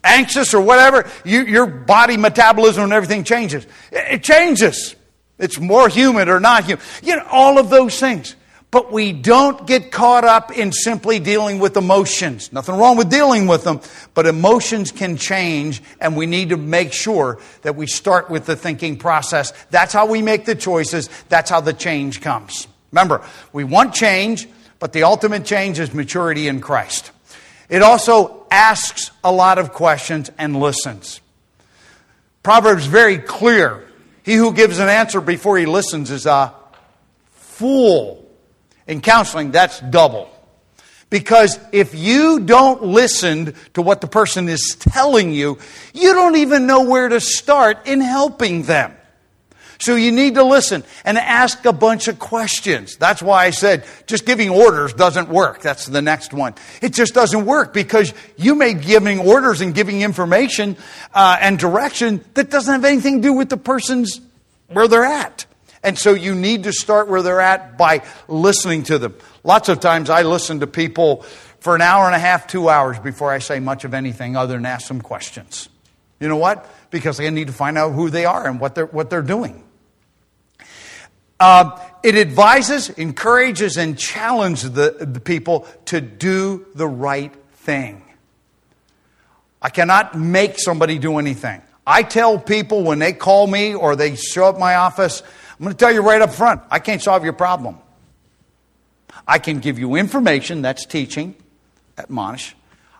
anxious 0.04 0.54
or 0.54 0.62
whatever, 0.62 1.10
you, 1.26 1.44
your 1.44 1.66
body 1.66 2.18
metabolism 2.18 2.84
and 2.84 2.94
everything 2.94 3.24
changes. 3.24 3.66
It 3.92 4.24
changes. 4.24 4.96
It's 5.40 5.60
more 5.60 5.90
humid 5.90 6.30
or 6.30 6.40
not 6.40 6.66
humid. 6.66 6.84
You 7.04 7.18
know, 7.18 7.28
all 7.30 7.60
of 7.60 7.70
those 7.70 8.00
things. 8.00 8.36
But 8.70 8.92
we 8.92 9.14
don't 9.14 9.66
get 9.66 9.92
caught 9.94 10.26
up 10.26 10.52
in 10.52 10.74
simply 10.74 11.20
dealing 11.20 11.60
with 11.60 11.78
emotions. 11.78 12.52
Nothing 12.52 12.76
wrong 12.76 12.98
with 12.98 13.10
dealing 13.10 13.48
with 13.48 13.64
them, 13.64 13.80
but 14.14 14.28
emotions 14.28 14.92
can 14.92 15.16
change, 15.16 15.82
and 16.02 16.18
we 16.18 16.26
need 16.26 16.50
to 16.50 16.58
make 16.58 16.92
sure 16.92 17.40
that 17.62 17.78
we 17.78 17.88
start 17.88 18.30
with 18.30 18.46
the 18.46 18.58
thinking 18.58 18.98
process. 18.98 19.54
That's 19.70 19.94
how 19.94 20.08
we 20.08 20.22
make 20.22 20.44
the 20.44 20.56
choices. 20.56 21.10
That's 21.30 21.50
how 21.50 21.62
the 21.62 21.74
change 21.74 22.20
comes. 22.20 22.68
Remember, 22.92 23.22
we 23.54 23.64
want 23.64 23.94
change, 23.94 24.48
but 24.80 24.92
the 24.92 25.04
ultimate 25.04 25.46
change 25.46 25.80
is 25.80 25.94
maturity 25.94 26.50
in 26.50 26.60
Christ. 26.60 27.12
It 27.70 27.82
also 27.82 28.46
asks 28.52 29.12
a 29.24 29.32
lot 29.32 29.60
of 29.60 29.72
questions 29.72 30.30
and 30.38 30.60
listens. 30.60 31.22
Proverbs 32.44 32.86
very 32.86 33.18
clear 33.18 33.86
he 34.24 34.36
who 34.36 34.52
gives 34.54 34.80
an 34.80 34.90
answer 34.90 35.22
before 35.22 35.58
he 35.58 35.66
listens 35.66 36.12
is 36.12 36.26
a 36.26 36.54
fool. 37.32 38.27
In 38.88 39.02
counseling, 39.02 39.52
that's 39.52 39.80
double. 39.80 40.30
Because 41.10 41.58
if 41.72 41.96
you 41.96 42.42
don't 42.42 42.84
listen 42.84 43.54
to 43.76 43.82
what 43.82 44.02
the 44.02 44.08
person 44.08 44.50
is 44.50 44.76
telling 44.80 45.32
you, 45.32 45.58
you 45.94 46.14
don't 46.14 46.36
even 46.36 46.68
know 46.68 46.84
where 46.84 47.08
to 47.08 47.22
start 47.22 47.88
in 47.88 48.02
helping 48.02 48.64
them. 48.64 48.94
So 49.80 49.96
you 49.96 50.12
need 50.12 50.36
to 50.36 50.44
listen 50.44 50.84
and 51.06 51.18
ask 51.18 51.64
a 51.66 51.72
bunch 51.72 52.08
of 52.08 52.18
questions. 52.18 52.98
That's 52.98 53.22
why 53.22 53.46
I 53.46 53.52
said 53.52 53.86
just 54.08 54.26
giving 54.26 54.50
orders 54.50 54.94
doesn't 54.94 55.30
work. 55.30 55.62
That's 55.62 55.86
the 55.86 56.02
next 56.02 56.34
one. 56.34 56.56
It 56.82 56.94
just 56.94 57.14
doesn't 57.14 57.46
work 57.46 57.74
because 57.74 58.14
you 58.38 58.56
may 58.56 58.74
be 58.74 58.84
giving 58.84 59.20
orders 59.20 59.62
and 59.62 59.76
giving 59.76 60.02
information 60.02 60.78
uh, 61.14 61.38
and 61.40 61.60
direction 61.60 62.26
that 62.34 62.50
doesn't 62.50 62.74
have 62.74 62.86
anything 62.86 63.22
to 63.22 63.28
do 63.28 63.34
with 63.34 63.50
the 63.50 63.58
person's 63.58 64.20
where 64.68 64.88
they're 64.88 65.06
at. 65.06 65.46
And 65.88 65.98
so 65.98 66.14
you 66.14 66.36
need 66.36 66.64
to 66.64 66.74
start 66.74 67.08
where 67.08 67.22
they're 67.22 67.40
at 67.40 67.78
by 67.78 68.04
listening 68.28 68.84
to 68.84 68.98
them. 68.98 69.16
Lots 69.46 69.70
of 69.70 69.80
times 69.80 70.10
I 70.10 70.24
listen 70.24 70.60
to 70.60 70.68
people 70.68 71.22
for 71.62 71.76
an 71.76 71.82
hour 71.82 72.08
and 72.08 72.14
a 72.14 72.20
half, 72.20 72.46
two 72.46 72.68
hours 72.68 73.00
before 73.00 73.32
I 73.32 73.40
say 73.40 73.62
much 73.62 73.86
of 73.86 73.94
anything 73.94 74.36
other 74.36 74.56
than 74.56 74.66
ask 74.66 74.86
some 74.86 75.00
questions. 75.00 75.70
You 76.20 76.28
know 76.28 76.36
what? 76.36 76.70
Because 76.92 77.22
I 77.22 77.30
need 77.30 77.48
to 77.48 77.54
find 77.54 77.78
out 77.78 77.94
who 77.94 78.10
they 78.10 78.26
are 78.26 78.46
and 78.50 78.60
what 78.60 78.76
they're, 78.76 78.88
what 78.88 79.10
they're 79.10 79.22
doing. 79.22 79.64
Uh, 81.40 81.80
it 82.04 82.16
advises, 82.16 82.90
encourages, 82.90 83.78
and 83.78 83.98
challenges 83.98 84.70
the, 84.74 84.98
the 85.00 85.22
people 85.22 85.66
to 85.86 86.02
do 86.02 86.66
the 86.76 86.88
right 86.88 87.34
thing. 87.60 88.04
I 89.62 89.70
cannot 89.70 90.20
make 90.20 90.60
somebody 90.60 91.00
do 91.00 91.18
anything. 91.18 91.62
I 91.86 92.04
tell 92.04 92.38
people 92.38 92.84
when 92.84 93.00
they 93.00 93.14
call 93.14 93.48
me 93.48 93.74
or 93.74 93.96
they 93.96 94.18
show 94.18 94.50
up 94.50 94.60
my 94.60 94.76
office, 94.76 95.24
I'm 95.60 95.64
going 95.64 95.76
to 95.76 95.78
tell 95.78 95.94
you 95.94 96.02
right 96.02 96.22
up 96.22 96.34
front, 96.34 96.62
I 96.70 96.80
can't 96.80 97.02
solve 97.02 97.24
your 97.24 97.34
problem. 97.34 97.80
I 99.28 99.40
can 99.40 99.60
give 99.60 99.80
you 99.80 99.96
information, 99.96 100.62
that's 100.62 100.86
teaching, 100.86 101.36
admonish. 101.98 102.56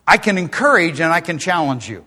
I 0.08 0.18
can 0.18 0.38
encourage 0.38 1.00
and 1.00 1.12
I 1.12 1.22
can 1.22 1.38
challenge 1.38 1.88
you. 1.90 2.06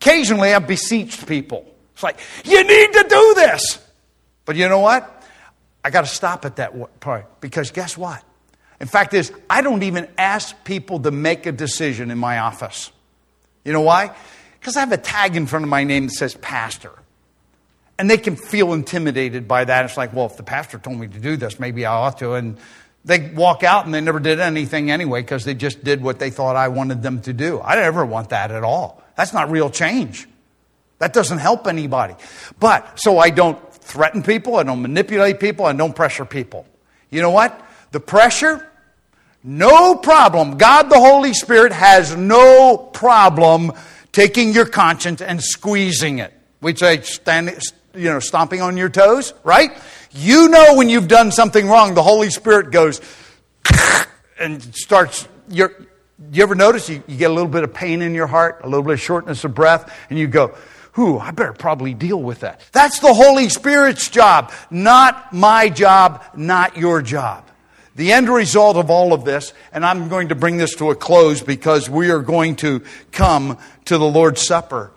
Occasionally, 0.00 0.52
I've 0.52 0.66
beseeched 0.66 1.26
people. 1.26 1.66
It's 1.94 2.02
like, 2.02 2.18
you 2.44 2.62
need 2.62 2.92
to 2.92 3.06
do 3.08 3.34
this. 3.36 3.78
But 4.44 4.56
you 4.56 4.68
know 4.68 4.80
what? 4.80 5.08
I 5.84 5.90
got 5.90 6.02
to 6.02 6.06
stop 6.10 6.44
at 6.44 6.56
that 6.56 7.00
part 7.00 7.40
because 7.40 7.70
guess 7.70 7.96
what? 7.96 8.22
In 8.80 8.88
fact, 8.88 9.14
is 9.14 9.32
I 9.48 9.62
don't 9.62 9.84
even 9.84 10.08
ask 10.18 10.64
people 10.64 11.00
to 11.00 11.10
make 11.10 11.46
a 11.46 11.52
decision 11.52 12.10
in 12.10 12.18
my 12.18 12.38
office. 12.38 12.90
You 13.64 13.72
know 13.72 13.80
why? 13.80 14.14
Because 14.58 14.76
I 14.76 14.80
have 14.80 14.92
a 14.92 14.96
tag 14.96 15.36
in 15.36 15.46
front 15.46 15.64
of 15.64 15.68
my 15.68 15.84
name 15.84 16.06
that 16.06 16.12
says 16.12 16.34
pastor. 16.34 16.92
And 18.02 18.10
they 18.10 18.18
can 18.18 18.34
feel 18.34 18.72
intimidated 18.72 19.46
by 19.46 19.64
that. 19.64 19.84
It's 19.84 19.96
like, 19.96 20.12
well, 20.12 20.26
if 20.26 20.36
the 20.36 20.42
pastor 20.42 20.76
told 20.76 20.98
me 20.98 21.06
to 21.06 21.20
do 21.20 21.36
this, 21.36 21.60
maybe 21.60 21.86
I 21.86 21.94
ought 21.94 22.18
to. 22.18 22.32
And 22.32 22.58
they 23.04 23.30
walk 23.30 23.62
out 23.62 23.84
and 23.84 23.94
they 23.94 24.00
never 24.00 24.18
did 24.18 24.40
anything 24.40 24.90
anyway 24.90 25.20
because 25.20 25.44
they 25.44 25.54
just 25.54 25.84
did 25.84 26.02
what 26.02 26.18
they 26.18 26.28
thought 26.28 26.56
I 26.56 26.66
wanted 26.66 27.00
them 27.00 27.22
to 27.22 27.32
do. 27.32 27.60
I 27.60 27.76
never 27.76 28.04
want 28.04 28.30
that 28.30 28.50
at 28.50 28.64
all. 28.64 29.00
That's 29.16 29.32
not 29.32 29.52
real 29.52 29.70
change. 29.70 30.26
That 30.98 31.12
doesn't 31.12 31.38
help 31.38 31.68
anybody. 31.68 32.16
But, 32.58 32.98
so 32.98 33.20
I 33.20 33.30
don't 33.30 33.72
threaten 33.72 34.24
people, 34.24 34.56
I 34.56 34.64
don't 34.64 34.82
manipulate 34.82 35.38
people, 35.38 35.64
I 35.64 35.72
don't 35.72 35.94
pressure 35.94 36.24
people. 36.24 36.66
You 37.08 37.22
know 37.22 37.30
what? 37.30 37.64
The 37.92 38.00
pressure, 38.00 38.68
no 39.44 39.94
problem. 39.94 40.58
God 40.58 40.90
the 40.90 40.98
Holy 40.98 41.34
Spirit 41.34 41.70
has 41.70 42.16
no 42.16 42.76
problem 42.76 43.70
taking 44.10 44.52
your 44.52 44.66
conscience 44.66 45.22
and 45.22 45.40
squeezing 45.40 46.18
it. 46.18 46.36
We 46.60 46.74
say, 46.74 47.00
stand, 47.02 47.56
you 47.94 48.10
know, 48.10 48.20
stomping 48.20 48.60
on 48.60 48.76
your 48.76 48.88
toes, 48.88 49.34
right? 49.44 49.70
You 50.12 50.48
know 50.48 50.74
when 50.74 50.88
you've 50.88 51.08
done 51.08 51.30
something 51.32 51.66
wrong, 51.68 51.94
the 51.94 52.02
Holy 52.02 52.30
Spirit 52.30 52.70
goes 52.70 53.00
and 54.38 54.62
starts, 54.74 55.28
your, 55.48 55.74
you 56.32 56.42
ever 56.42 56.54
notice 56.54 56.88
you, 56.88 57.02
you 57.06 57.16
get 57.16 57.30
a 57.30 57.34
little 57.34 57.50
bit 57.50 57.64
of 57.64 57.74
pain 57.74 58.02
in 58.02 58.14
your 58.14 58.26
heart, 58.26 58.60
a 58.62 58.68
little 58.68 58.84
bit 58.84 58.94
of 58.94 59.00
shortness 59.00 59.44
of 59.44 59.54
breath, 59.54 59.92
and 60.10 60.18
you 60.18 60.26
go, 60.26 60.54
Whew, 60.94 61.18
I 61.18 61.30
better 61.30 61.54
probably 61.54 61.94
deal 61.94 62.20
with 62.20 62.40
that. 62.40 62.60
That's 62.72 62.98
the 62.98 63.14
Holy 63.14 63.48
Spirit's 63.48 64.10
job, 64.10 64.52
not 64.70 65.32
my 65.32 65.70
job, 65.70 66.22
not 66.36 66.76
your 66.76 67.00
job. 67.00 67.48
The 67.94 68.12
end 68.12 68.28
result 68.28 68.76
of 68.76 68.90
all 68.90 69.14
of 69.14 69.24
this, 69.24 69.54
and 69.72 69.86
I'm 69.86 70.08
going 70.08 70.28
to 70.28 70.34
bring 70.34 70.58
this 70.58 70.74
to 70.76 70.90
a 70.90 70.94
close 70.94 71.42
because 71.42 71.88
we 71.88 72.10
are 72.10 72.20
going 72.20 72.56
to 72.56 72.82
come 73.10 73.58
to 73.86 73.96
the 73.96 74.04
Lord's 74.04 74.46
Supper. 74.46 74.92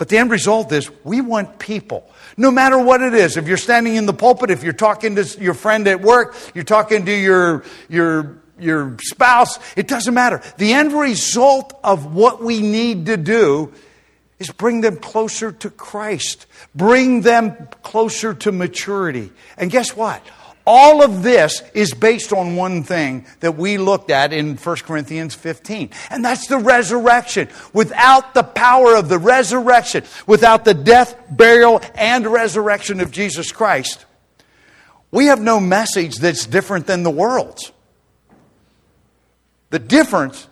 But 0.00 0.08
the 0.08 0.16
end 0.16 0.30
result 0.30 0.72
is 0.72 0.90
we 1.04 1.20
want 1.20 1.58
people, 1.58 2.08
no 2.38 2.50
matter 2.50 2.78
what 2.78 3.02
it 3.02 3.12
is. 3.12 3.36
If 3.36 3.46
you're 3.46 3.58
standing 3.58 3.96
in 3.96 4.06
the 4.06 4.14
pulpit, 4.14 4.50
if 4.50 4.62
you're 4.62 4.72
talking 4.72 5.14
to 5.16 5.38
your 5.38 5.52
friend 5.52 5.86
at 5.86 6.00
work, 6.00 6.34
you're 6.54 6.64
talking 6.64 7.04
to 7.04 7.12
your, 7.12 7.64
your 7.90 8.38
your 8.58 8.96
spouse, 9.02 9.58
it 9.76 9.88
doesn't 9.88 10.14
matter. 10.14 10.40
The 10.56 10.72
end 10.72 10.94
result 10.94 11.78
of 11.84 12.14
what 12.14 12.42
we 12.42 12.62
need 12.62 13.06
to 13.06 13.18
do 13.18 13.74
is 14.38 14.50
bring 14.50 14.80
them 14.80 14.96
closer 14.96 15.52
to 15.52 15.68
Christ, 15.68 16.46
bring 16.74 17.20
them 17.20 17.68
closer 17.82 18.32
to 18.32 18.52
maturity. 18.52 19.30
And 19.58 19.70
guess 19.70 19.94
what? 19.94 20.22
All 20.72 21.02
of 21.02 21.24
this 21.24 21.64
is 21.74 21.94
based 21.94 22.32
on 22.32 22.54
one 22.54 22.84
thing 22.84 23.26
that 23.40 23.56
we 23.56 23.76
looked 23.76 24.08
at 24.08 24.32
in 24.32 24.56
1 24.56 24.76
Corinthians 24.76 25.34
15, 25.34 25.90
and 26.10 26.24
that's 26.24 26.46
the 26.46 26.58
resurrection. 26.58 27.48
Without 27.72 28.34
the 28.34 28.44
power 28.44 28.94
of 28.94 29.08
the 29.08 29.18
resurrection, 29.18 30.04
without 30.28 30.64
the 30.64 30.72
death, 30.72 31.20
burial, 31.28 31.80
and 31.96 32.24
resurrection 32.24 33.00
of 33.00 33.10
Jesus 33.10 33.50
Christ, 33.50 34.06
we 35.10 35.26
have 35.26 35.40
no 35.40 35.58
message 35.58 36.18
that's 36.18 36.46
different 36.46 36.86
than 36.86 37.02
the 37.02 37.10
world's. 37.10 37.72
The 39.70 39.80
difference 39.80 40.46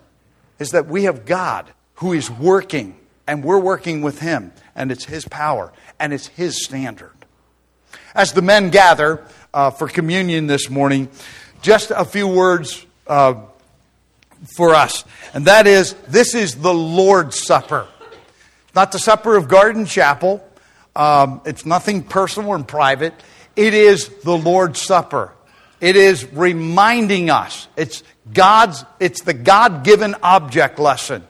is 0.59 0.71
that 0.71 0.87
we 0.87 1.05
have 1.05 1.23
God 1.25 1.71
who 1.93 2.11
is 2.11 2.29
working, 2.29 2.99
and 3.25 3.41
we're 3.41 3.57
working 3.57 4.01
with 4.01 4.19
Him, 4.19 4.51
and 4.75 4.91
it's 4.91 5.05
His 5.05 5.25
power, 5.25 5.71
and 5.97 6.11
it's 6.11 6.27
His 6.27 6.61
standard. 6.61 7.13
As 8.13 8.33
the 8.33 8.41
men 8.41 8.69
gather 8.69 9.25
uh, 9.53 9.71
for 9.71 9.87
communion 9.87 10.47
this 10.47 10.69
morning, 10.69 11.09
just 11.61 11.91
a 11.91 12.05
few 12.05 12.27
words 12.27 12.85
uh, 13.07 13.35
for 14.55 14.75
us, 14.75 15.03
and 15.33 15.45
that 15.45 15.67
is 15.67 15.93
this 16.07 16.33
is 16.33 16.55
the 16.55 16.73
Lord's 16.73 17.39
Supper. 17.39 17.87
Not 18.75 18.91
the 18.91 18.99
supper 18.99 19.35
of 19.35 19.47
Garden 19.47 19.85
Chapel, 19.85 20.47
um, 20.95 21.41
it's 21.45 21.65
nothing 21.65 22.03
personal 22.03 22.53
and 22.53 22.67
private. 22.67 23.13
It 23.55 23.73
is 23.73 24.09
the 24.23 24.37
Lord's 24.37 24.81
Supper. 24.81 25.33
It 25.81 25.95
is 25.95 26.25
reminding 26.33 27.29
us. 27.29 27.67
It's 27.77 28.03
God's, 28.33 28.83
it's 28.99 29.21
the 29.21 29.33
God 29.33 29.83
given 29.83 30.15
object 30.21 30.77
lesson. 30.77 31.25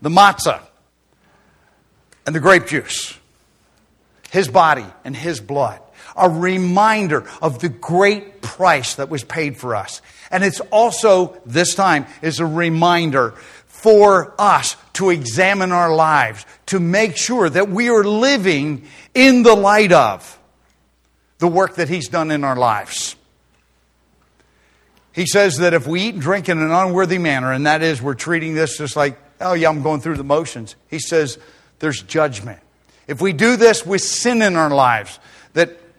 The 0.00 0.08
matzah 0.08 0.60
and 2.26 2.34
the 2.34 2.40
grape 2.40 2.66
juice, 2.66 3.16
His 4.30 4.48
body 4.48 4.86
and 5.04 5.14
His 5.16 5.40
blood. 5.40 5.80
A 6.16 6.28
reminder 6.28 7.26
of 7.40 7.58
the 7.60 7.68
great 7.68 8.42
price 8.42 8.96
that 8.96 9.08
was 9.08 9.24
paid 9.24 9.56
for 9.56 9.74
us. 9.74 10.02
And 10.30 10.44
it's 10.44 10.60
also, 10.70 11.40
this 11.44 11.74
time, 11.74 12.06
is 12.22 12.40
a 12.40 12.46
reminder 12.46 13.32
for 13.66 14.34
us 14.38 14.76
to 14.94 15.10
examine 15.10 15.72
our 15.72 15.94
lives, 15.94 16.46
to 16.66 16.78
make 16.78 17.16
sure 17.16 17.50
that 17.50 17.68
we 17.68 17.88
are 17.88 18.04
living 18.04 18.86
in 19.14 19.42
the 19.42 19.54
light 19.54 19.92
of 19.92 20.38
the 21.38 21.48
work 21.48 21.74
that 21.74 21.88
He's 21.88 22.08
done 22.08 22.30
in 22.30 22.44
our 22.44 22.56
lives. 22.56 23.16
He 25.12 25.26
says 25.26 25.58
that 25.58 25.74
if 25.74 25.86
we 25.86 26.02
eat 26.02 26.14
and 26.14 26.22
drink 26.22 26.48
in 26.48 26.58
an 26.58 26.70
unworthy 26.70 27.18
manner, 27.18 27.52
and 27.52 27.66
that 27.66 27.82
is 27.82 28.00
we're 28.00 28.14
treating 28.14 28.54
this 28.54 28.78
just 28.78 28.96
like, 28.96 29.18
oh, 29.40 29.52
yeah, 29.52 29.68
I'm 29.68 29.82
going 29.82 30.00
through 30.00 30.16
the 30.16 30.24
motions, 30.24 30.76
he 30.88 30.98
says 30.98 31.38
there's 31.80 32.00
judgment. 32.02 32.60
If 33.08 33.20
we 33.20 33.32
do 33.32 33.56
this 33.56 33.84
with 33.84 34.00
sin 34.00 34.40
in 34.40 34.56
our 34.56 34.70
lives, 34.70 35.18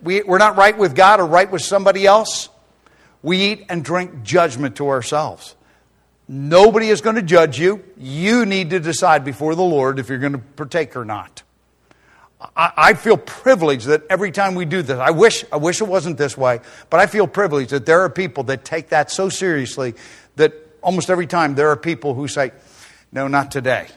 we, 0.04 0.22
we're 0.22 0.38
not 0.38 0.58
right 0.58 0.78
with 0.78 0.96
God 0.96 1.20
or 1.20 1.26
right 1.26 1.50
with 1.50 1.62
somebody 1.62 2.06
else, 2.06 2.50
we 3.22 3.52
eat 3.52 3.66
and 3.70 3.84
drink 3.84 4.24
judgment 4.24 4.76
to 4.78 4.90
ourselves. 4.90 5.56
Nobody 6.28 6.90
is 6.90 7.02
going 7.02 7.16
to 7.16 7.22
judge 7.22 7.60
you. 7.60 7.84
You 7.98 8.46
need 8.46 8.70
to 8.72 8.80
decide 8.80 9.24
before 9.24 9.56
the 9.56 9.64
Lord 9.64 10.00
if 10.00 10.10
you're 10.10 10.20
going 10.20 10.34
to 10.34 10.40
partake 10.40 10.96
or 10.96 11.06
not. 11.06 11.44
I, 12.58 12.94
feel 12.96 13.16
privileged 13.16 13.86
that 13.86 14.04
every 14.10 14.32
time 14.32 14.56
we 14.56 14.66
do 14.66 14.82
this, 14.82 15.00
I 15.00 15.12
wish, 15.12 15.46
I 15.50 15.56
wish 15.56 15.80
it 15.80 15.88
wasn't 15.88 16.18
this 16.18 16.38
way, 16.38 16.60
but 16.90 17.00
I 17.00 17.08
feel 17.08 17.26
privileged 17.26 17.72
that 17.72 17.86
there 17.86 18.02
are 18.02 18.10
people 18.10 18.44
that 18.46 18.66
take 18.66 18.90
that 18.90 19.10
so 19.10 19.30
seriously 19.30 19.94
that 20.36 20.54
almost 20.82 21.10
every 21.10 21.26
time 21.26 21.56
there 21.56 21.70
are 21.70 21.78
people 21.78 22.14
who 22.14 22.28
say, 22.28 22.52
No, 23.14 23.30
not 23.30 23.50
today. 23.50 23.88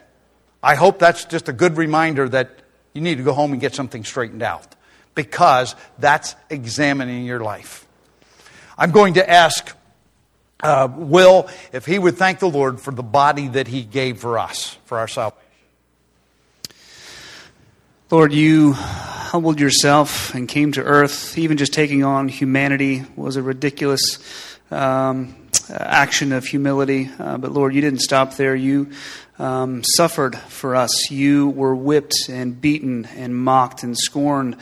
I 0.62 0.77
hope 0.77 1.01
that's 1.01 1.25
just 1.25 1.49
a 1.49 1.53
good 1.53 1.77
reminder 1.77 2.29
that 2.29 2.61
you 2.92 3.01
need 3.01 3.19
to 3.19 3.25
go 3.25 3.33
home 3.33 3.51
and 3.51 3.61
get 3.61 3.75
something 3.75 4.05
straightened 4.05 4.45
out 4.45 4.75
because 5.16 5.74
that's 5.98 6.37
examining 6.48 7.24
your 7.24 7.40
life. 7.40 7.85
I'm 8.79 8.92
going 8.92 9.14
to 9.14 9.29
ask 9.29 9.74
uh, 10.62 10.88
Will 10.94 11.48
if 11.72 11.87
he 11.87 11.98
would 11.98 12.16
thank 12.16 12.38
the 12.38 12.48
Lord 12.48 12.81
for 12.81 12.92
the 12.92 13.02
body 13.02 13.48
that 13.48 13.66
he 13.66 13.83
gave 13.83 14.18
for 14.18 14.38
us, 14.38 14.79
for 14.85 14.98
our 14.98 15.09
salvation. 15.09 15.42
Lord, 18.09 18.33
you 18.33 18.72
humbled 18.72 19.59
yourself 19.59 20.33
and 20.35 20.48
came 20.48 20.70
to 20.72 20.83
earth. 20.83 21.37
Even 21.37 21.57
just 21.57 21.72
taking 21.72 22.05
on 22.05 22.29
humanity 22.29 23.05
was 23.16 23.35
a 23.35 23.42
ridiculous 23.42 24.20
um, 24.70 25.35
action 25.68 26.33
of 26.33 26.44
humility. 26.44 27.11
Uh, 27.18 27.37
but 27.37 27.50
Lord, 27.50 27.74
you 27.74 27.81
didn't 27.81 28.00
stop 28.00 28.37
there. 28.37 28.55
You 28.55 28.92
um, 29.38 29.83
suffered 29.83 30.37
for 30.37 30.76
us. 30.76 31.11
You 31.11 31.48
were 31.48 31.74
whipped 31.74 32.29
and 32.29 32.61
beaten 32.61 33.07
and 33.16 33.37
mocked 33.37 33.83
and 33.83 33.96
scorned 33.98 34.57